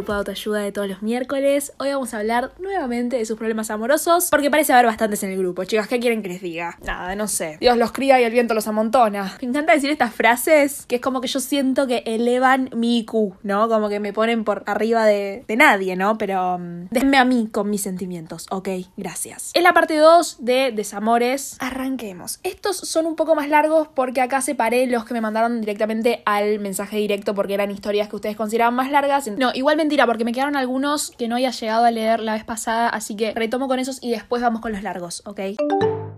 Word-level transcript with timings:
grupo 0.00 0.12
de 0.12 0.18
autoayuda 0.20 0.60
de 0.60 0.72
todos 0.72 0.88
los 0.88 1.02
miércoles. 1.02 1.74
Hoy 1.78 1.90
vamos 1.90 2.14
a 2.14 2.20
hablar 2.20 2.52
nuevamente 2.58 3.18
de 3.18 3.26
sus 3.26 3.36
problemas 3.36 3.70
amorosos, 3.70 4.28
porque 4.30 4.50
parece 4.50 4.72
haber 4.72 4.86
bastantes 4.86 5.22
en 5.24 5.30
el 5.32 5.36
grupo. 5.36 5.64
Chicas, 5.64 5.88
¿qué 5.88 6.00
quieren 6.00 6.22
que 6.22 6.30
les 6.30 6.40
diga? 6.40 6.78
Nada, 6.82 7.14
no 7.16 7.28
sé. 7.28 7.58
Dios 7.60 7.76
los 7.76 7.92
cría 7.92 8.18
y 8.18 8.24
el 8.24 8.32
viento 8.32 8.54
los 8.54 8.66
amontona. 8.66 9.36
Me 9.42 9.48
encanta 9.48 9.74
decir 9.74 9.90
estas 9.90 10.14
frases 10.14 10.86
que 10.86 10.96
es 10.96 11.02
como 11.02 11.20
que 11.20 11.28
yo 11.28 11.38
siento 11.38 11.86
que 11.86 12.02
elevan 12.06 12.70
mi 12.74 13.00
IQ, 13.00 13.34
¿no? 13.42 13.68
Como 13.68 13.90
que 13.90 14.00
me 14.00 14.14
ponen 14.14 14.44
por 14.44 14.62
arriba 14.64 15.04
de, 15.04 15.44
de 15.46 15.56
nadie, 15.56 15.96
¿no? 15.96 16.16
Pero 16.16 16.54
um, 16.54 16.88
déjenme 16.90 17.18
a 17.18 17.26
mí 17.26 17.50
con 17.52 17.68
mis 17.68 17.82
sentimientos, 17.82 18.46
¿ok? 18.50 18.70
Gracias. 18.96 19.50
En 19.52 19.64
la 19.64 19.74
parte 19.74 19.98
2 19.98 20.38
de 20.40 20.72
Desamores, 20.72 21.58
arranquemos. 21.60 22.40
Estos 22.42 22.78
son 22.78 23.04
un 23.04 23.16
poco 23.16 23.34
más 23.34 23.50
largos 23.50 23.88
porque 23.94 24.22
acá 24.22 24.40
separé 24.40 24.86
los 24.86 25.04
que 25.04 25.12
me 25.12 25.20
mandaron 25.20 25.60
directamente 25.60 26.22
al 26.24 26.58
mensaje 26.58 26.96
directo 26.96 27.34
porque 27.34 27.52
eran 27.52 27.70
historias 27.70 28.08
que 28.08 28.16
ustedes 28.16 28.36
consideraban 28.36 28.74
más 28.74 28.90
largas. 28.90 29.28
No, 29.36 29.50
igual 29.52 29.76
mentira, 29.90 30.06
porque 30.06 30.24
me 30.24 30.30
quedaron 30.30 30.54
algunos 30.54 31.10
que 31.18 31.26
no 31.26 31.34
había 31.34 31.50
llegado 31.50 31.84
a 31.84 31.90
leer 31.90 32.20
la 32.20 32.34
vez 32.34 32.44
pasada, 32.44 32.88
así 32.88 33.16
que 33.16 33.34
retomo 33.34 33.66
con 33.66 33.80
esos 33.80 34.00
y 34.00 34.12
después 34.12 34.40
vamos 34.40 34.60
con 34.60 34.70
los 34.70 34.84
largos, 34.84 35.20
¿ok? 35.26 35.40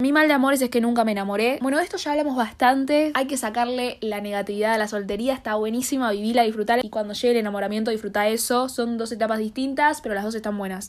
Mi 0.03 0.11
mal 0.11 0.27
de 0.27 0.35
amores 0.35 0.61
es 0.61 0.69
que 0.69 0.81
nunca 0.81 1.05
me 1.05 1.13
enamoré. 1.13 1.61
Bueno, 1.63 1.79
de 1.79 1.85
esto 1.85 1.97
ya 1.97 2.11
hablamos 2.11 2.35
bastante. 2.35 3.13
Hay 3.15 3.29
que 3.29 3.37
sacarle 3.37 3.99
la 4.01 4.21
negatividad 4.21 4.75
a 4.75 4.79
la 4.79 4.89
soltería. 4.89 5.33
Está 5.33 5.55
buenísima, 5.55 6.11
vivirla, 6.11 6.43
disfrutar. 6.43 6.85
Y 6.85 6.91
cuando 6.91 7.15
llegue 7.15 7.31
el 7.31 7.37
enamoramiento, 7.37 7.93
disfruta 7.93 8.27
eso. 8.27 8.69
Son 8.69 8.99
dos 8.99 9.13
etapas 9.13 9.39
distintas, 9.39 10.01
pero 10.01 10.17
las 10.17 10.25
dos 10.25 10.35
están 10.35 10.59
buenas. 10.59 10.89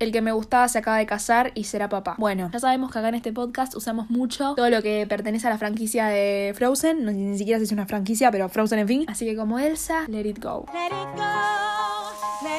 El 0.00 0.10
que 0.10 0.20
me 0.20 0.32
gustaba 0.32 0.66
se 0.66 0.78
acaba 0.78 0.96
de 0.96 1.06
casar 1.06 1.52
y 1.54 1.62
será 1.62 1.88
papá. 1.88 2.16
Bueno, 2.18 2.50
ya 2.52 2.58
sabemos 2.58 2.90
que 2.90 2.98
acá 2.98 3.10
en 3.10 3.14
este 3.14 3.32
podcast 3.32 3.76
usamos 3.76 4.10
mucho 4.10 4.54
todo 4.56 4.68
lo 4.68 4.82
que 4.82 5.06
pertenece 5.08 5.46
a 5.46 5.50
la 5.50 5.58
franquicia 5.58 6.08
de 6.08 6.52
Frozen. 6.56 7.04
No, 7.04 7.12
ni 7.12 7.38
siquiera 7.38 7.60
si 7.60 7.66
es 7.66 7.72
una 7.72 7.86
franquicia, 7.86 8.32
pero 8.32 8.48
Frozen 8.48 8.80
en 8.80 8.88
fin. 8.88 9.04
Así 9.06 9.26
que 9.26 9.36
como 9.36 9.60
Elsa, 9.60 10.06
let 10.08 10.28
it 10.28 10.42
go. 10.42 10.66
Let 10.72 10.86
it 10.86 11.16
go, 11.16 11.22
let 12.42 12.48
it 12.48 12.48
go. 12.48 12.49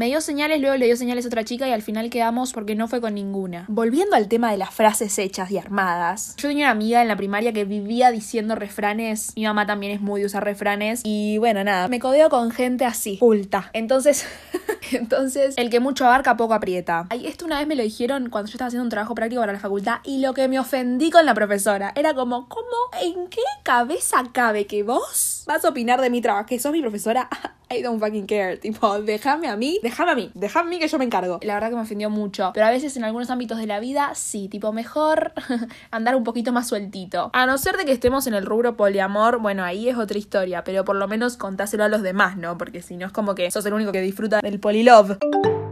Me 0.00 0.06
dio 0.06 0.22
señales, 0.22 0.62
luego 0.62 0.78
le 0.78 0.86
dio 0.86 0.96
señales 0.96 1.26
a 1.26 1.28
otra 1.28 1.44
chica 1.44 1.68
y 1.68 1.72
al 1.72 1.82
final 1.82 2.08
quedamos 2.08 2.54
porque 2.54 2.74
no 2.74 2.88
fue 2.88 3.02
con 3.02 3.12
ninguna. 3.12 3.66
Volviendo 3.68 4.16
al 4.16 4.28
tema 4.28 4.50
de 4.50 4.56
las 4.56 4.70
frases 4.70 5.18
hechas 5.18 5.50
y 5.50 5.58
armadas. 5.58 6.36
Yo 6.38 6.48
tenía 6.48 6.64
una 6.64 6.70
amiga 6.70 7.02
en 7.02 7.08
la 7.08 7.16
primaria 7.16 7.52
que 7.52 7.66
vivía 7.66 8.10
diciendo 8.10 8.54
refranes. 8.54 9.34
Mi 9.36 9.44
mamá 9.44 9.66
también 9.66 9.92
es 9.92 10.00
muy 10.00 10.22
de 10.22 10.26
usar 10.26 10.42
refranes. 10.42 11.02
Y 11.04 11.36
bueno, 11.36 11.62
nada, 11.64 11.86
me 11.88 11.98
codeo 11.98 12.30
con 12.30 12.50
gente 12.50 12.86
así, 12.86 13.18
culta. 13.18 13.68
Entonces, 13.74 14.24
entonces, 14.92 15.52
el 15.58 15.68
que 15.68 15.80
mucho 15.80 16.06
abarca, 16.06 16.34
poco 16.34 16.54
aprieta. 16.54 17.06
Ay, 17.10 17.26
esto 17.26 17.44
una 17.44 17.58
vez 17.58 17.68
me 17.68 17.76
lo 17.76 17.82
dijeron 17.82 18.30
cuando 18.30 18.50
yo 18.50 18.54
estaba 18.54 18.68
haciendo 18.68 18.84
un 18.84 18.88
trabajo 18.88 19.14
práctico 19.14 19.42
para 19.42 19.52
la 19.52 19.60
facultad 19.60 19.98
y 20.02 20.22
lo 20.22 20.32
que 20.32 20.48
me 20.48 20.58
ofendí 20.58 21.10
con 21.10 21.26
la 21.26 21.34
profesora 21.34 21.92
era 21.94 22.14
como, 22.14 22.48
¿cómo? 22.48 22.64
¿En 23.02 23.28
qué 23.28 23.42
cabeza 23.64 24.24
cabe 24.32 24.66
que 24.66 24.82
vos 24.82 25.44
vas 25.46 25.62
a 25.62 25.68
opinar 25.68 26.00
de 26.00 26.08
mi 26.08 26.22
trabajo? 26.22 26.46
Que 26.46 26.58
sos 26.58 26.72
mi 26.72 26.80
profesora. 26.80 27.28
I 27.72 27.82
don't 27.82 28.00
fucking 28.00 28.26
care. 28.26 28.56
Tipo, 28.60 29.00
déjame 29.00 29.48
a 29.48 29.56
mí, 29.56 29.78
déjame 29.82 30.10
a 30.10 30.14
mí, 30.14 30.30
déjame 30.34 30.66
a 30.66 30.70
mí 30.70 30.78
que 30.80 30.88
yo 30.88 30.98
me 30.98 31.04
encargo. 31.04 31.38
La 31.42 31.54
verdad 31.54 31.70
que 31.70 31.76
me 31.76 31.82
ofendió 31.82 32.10
mucho. 32.10 32.50
Pero 32.52 32.66
a 32.66 32.70
veces 32.70 32.96
en 32.96 33.04
algunos 33.04 33.30
ámbitos 33.30 33.58
de 33.58 33.66
la 33.66 33.78
vida, 33.78 34.12
sí, 34.14 34.48
tipo, 34.48 34.72
mejor 34.72 35.32
andar 35.90 36.16
un 36.16 36.24
poquito 36.24 36.52
más 36.52 36.68
sueltito. 36.68 37.30
A 37.32 37.46
no 37.46 37.58
ser 37.58 37.76
de 37.76 37.84
que 37.84 37.92
estemos 37.92 38.26
en 38.26 38.34
el 38.34 38.44
rubro 38.44 38.76
poliamor, 38.76 39.40
bueno, 39.40 39.64
ahí 39.64 39.88
es 39.88 39.96
otra 39.96 40.18
historia. 40.18 40.64
Pero 40.64 40.84
por 40.84 40.96
lo 40.96 41.06
menos 41.06 41.36
contáselo 41.36 41.84
a 41.84 41.88
los 41.88 42.02
demás, 42.02 42.36
¿no? 42.36 42.58
Porque 42.58 42.82
si 42.82 42.96
no 42.96 43.06
es 43.06 43.12
como 43.12 43.34
que 43.34 43.50
sos 43.50 43.64
el 43.66 43.74
único 43.74 43.92
que 43.92 44.00
disfruta 44.00 44.40
del 44.40 44.58
polilove. 44.58 45.18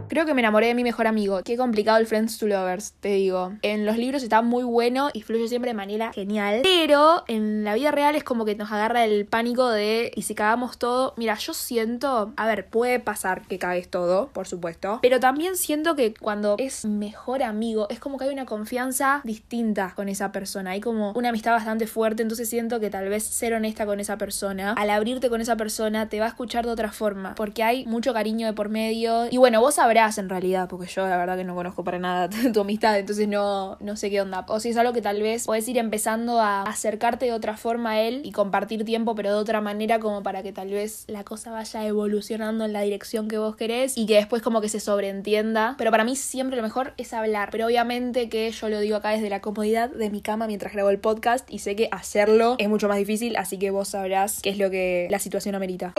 Creo 0.09 0.25
que 0.25 0.33
me 0.33 0.41
enamoré 0.41 0.65
de 0.65 0.73
mi 0.73 0.83
mejor 0.83 1.05
amigo. 1.05 1.43
Qué 1.43 1.55
complicado 1.55 1.99
el 1.99 2.07
Friends 2.07 2.39
to 2.39 2.47
Lovers, 2.47 2.93
te 2.99 3.09
digo. 3.09 3.53
En 3.61 3.85
los 3.85 3.95
libros 3.95 4.23
está 4.23 4.41
muy 4.41 4.63
bueno 4.63 5.11
y 5.13 5.21
fluye 5.21 5.47
siempre 5.47 5.69
de 5.69 5.75
manera 5.75 6.11
genial. 6.13 6.61
Pero 6.63 7.23
en 7.27 7.63
la 7.63 7.75
vida 7.75 7.91
real 7.91 8.15
es 8.15 8.23
como 8.23 8.43
que 8.43 8.55
nos 8.55 8.71
agarra 8.71 9.05
el 9.05 9.27
pánico 9.27 9.69
de 9.69 10.11
y 10.15 10.23
si 10.23 10.33
cagamos 10.33 10.79
todo. 10.79 11.13
Mira, 11.15 11.35
yo 11.35 11.53
siento, 11.53 12.33
a 12.35 12.47
ver, 12.47 12.69
puede 12.69 12.99
pasar 12.99 13.43
que 13.43 13.59
cagues 13.59 13.87
todo, 13.89 14.29
por 14.33 14.47
supuesto. 14.47 14.97
Pero 15.03 15.19
también 15.19 15.55
siento 15.55 15.95
que 15.95 16.15
cuando 16.15 16.55
es 16.57 16.85
mejor 16.85 17.43
amigo, 17.43 17.85
es 17.91 17.99
como 17.99 18.17
que 18.17 18.25
hay 18.25 18.33
una 18.33 18.47
confianza 18.47 19.21
distinta 19.23 19.93
con 19.95 20.09
esa 20.09 20.31
persona. 20.31 20.71
Hay 20.71 20.81
como 20.81 21.11
una 21.11 21.29
amistad 21.29 21.51
bastante 21.51 21.85
fuerte. 21.85 22.23
Entonces 22.23 22.49
siento 22.49 22.79
que 22.79 22.89
tal 22.89 23.09
vez 23.09 23.23
ser 23.25 23.53
honesta 23.53 23.85
con 23.85 23.99
esa 23.99 24.17
persona, 24.17 24.73
al 24.73 24.89
abrirte 24.89 25.29
con 25.29 25.39
esa 25.39 25.55
persona, 25.55 26.09
te 26.09 26.19
va 26.19 26.25
a 26.25 26.29
escuchar 26.29 26.65
de 26.65 26.71
otra 26.71 26.91
forma. 26.91 27.35
Porque 27.35 27.61
hay 27.61 27.85
mucho 27.85 28.11
cariño 28.11 28.47
de 28.47 28.53
por 28.53 28.69
medio. 28.69 29.27
Y 29.29 29.37
bueno, 29.37 29.61
vos 29.61 29.75
sabrás 29.75 29.98
en 29.99 30.29
realidad, 30.29 30.67
porque 30.69 30.87
yo 30.87 31.05
la 31.07 31.17
verdad 31.17 31.37
que 31.37 31.43
no 31.43 31.55
conozco 31.55 31.83
para 31.83 31.99
nada 31.99 32.29
tu 32.53 32.61
amistad, 32.61 32.97
entonces 32.97 33.27
no, 33.27 33.77
no 33.79 33.95
sé 33.95 34.09
qué 34.09 34.21
onda. 34.21 34.45
O 34.47 34.59
si 34.59 34.69
es 34.69 34.77
algo 34.77 34.93
que 34.93 35.01
tal 35.01 35.21
vez 35.21 35.45
puedes 35.45 35.67
ir 35.67 35.77
empezando 35.77 36.39
a 36.39 36.63
acercarte 36.63 37.25
de 37.25 37.33
otra 37.33 37.57
forma 37.57 37.91
a 37.91 38.01
él 38.01 38.21
y 38.23 38.31
compartir 38.31 38.85
tiempo, 38.85 39.13
pero 39.15 39.29
de 39.29 39.35
otra 39.35 39.61
manera, 39.61 39.99
como 39.99 40.23
para 40.23 40.41
que 40.41 40.53
tal 40.53 40.69
vez 40.69 41.03
la 41.07 41.23
cosa 41.23 41.51
vaya 41.51 41.85
evolucionando 41.85 42.65
en 42.65 42.73
la 42.73 42.81
dirección 42.81 43.27
que 43.27 43.37
vos 43.37 43.55
querés 43.55 43.97
y 43.97 44.05
que 44.05 44.15
después 44.15 44.41
como 44.41 44.61
que 44.61 44.69
se 44.69 44.79
sobreentienda. 44.79 45.75
Pero 45.77 45.91
para 45.91 46.03
mí 46.03 46.15
siempre 46.15 46.55
lo 46.55 46.63
mejor 46.63 46.93
es 46.97 47.13
hablar. 47.13 47.49
Pero 47.51 47.65
obviamente 47.65 48.29
que 48.29 48.49
yo 48.51 48.69
lo 48.69 48.79
digo 48.79 48.95
acá 48.95 49.09
desde 49.09 49.29
la 49.29 49.41
comodidad 49.41 49.89
de 49.89 50.09
mi 50.09 50.21
cama 50.21 50.47
mientras 50.47 50.73
grabo 50.73 50.89
el 50.89 50.99
podcast 50.99 51.51
y 51.51 51.59
sé 51.59 51.75
que 51.75 51.89
hacerlo 51.91 52.55
es 52.57 52.69
mucho 52.69 52.87
más 52.87 52.97
difícil, 52.97 53.35
así 53.35 53.59
que 53.59 53.69
vos 53.71 53.89
sabrás 53.89 54.41
qué 54.41 54.49
es 54.49 54.57
lo 54.57 54.69
que 54.69 55.07
la 55.09 55.19
situación 55.19 55.55
amerita. 55.55 55.93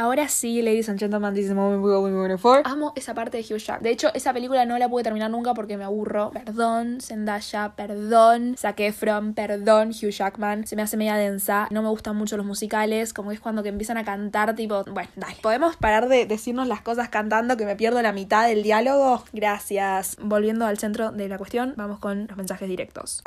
Ahora 0.00 0.28
sí, 0.28 0.62
ladies 0.62 0.88
and 0.88 0.98
gentlemen, 0.98 1.34
this 1.34 1.42
is 1.42 1.50
the 1.50 1.54
moment 1.54 1.84
we 1.84 1.92
all 1.92 2.38
for. 2.38 2.62
Amo 2.64 2.94
esa 2.96 3.12
parte 3.12 3.36
de 3.36 3.42
Hugh 3.42 3.58
Jack. 3.58 3.82
De 3.82 3.90
hecho, 3.90 4.08
esa 4.14 4.32
película 4.32 4.64
no 4.64 4.78
la 4.78 4.88
pude 4.88 5.02
terminar 5.02 5.30
nunca 5.30 5.52
porque 5.52 5.76
me 5.76 5.84
aburro. 5.84 6.30
Perdón, 6.30 7.02
Zendaya, 7.02 7.74
perdón, 7.76 8.54
Zac 8.56 8.80
Efron, 8.80 9.34
perdón, 9.34 9.90
Hugh 9.90 10.08
Jackman. 10.08 10.66
Se 10.66 10.74
me 10.74 10.80
hace 10.80 10.96
media 10.96 11.16
densa. 11.16 11.68
No 11.70 11.82
me 11.82 11.90
gustan 11.90 12.16
mucho 12.16 12.38
los 12.38 12.46
musicales, 12.46 13.12
como 13.12 13.28
que 13.28 13.34
es 13.34 13.42
cuando 13.42 13.62
que 13.62 13.68
empiezan 13.68 13.98
a 13.98 14.04
cantar, 14.04 14.54
tipo, 14.54 14.84
bueno, 14.84 15.10
dale. 15.16 15.36
¿Podemos 15.42 15.76
parar 15.76 16.08
de 16.08 16.24
decirnos 16.24 16.66
las 16.66 16.80
cosas 16.80 17.10
cantando 17.10 17.58
que 17.58 17.66
me 17.66 17.76
pierdo 17.76 18.00
la 18.00 18.12
mitad 18.12 18.48
del 18.48 18.62
diálogo? 18.62 19.22
Gracias. 19.34 20.16
Volviendo 20.18 20.64
al 20.64 20.78
centro 20.78 21.12
de 21.12 21.28
la 21.28 21.36
cuestión, 21.36 21.74
vamos 21.76 21.98
con 21.98 22.26
los 22.26 22.38
mensajes 22.38 22.66
directos. 22.70 23.22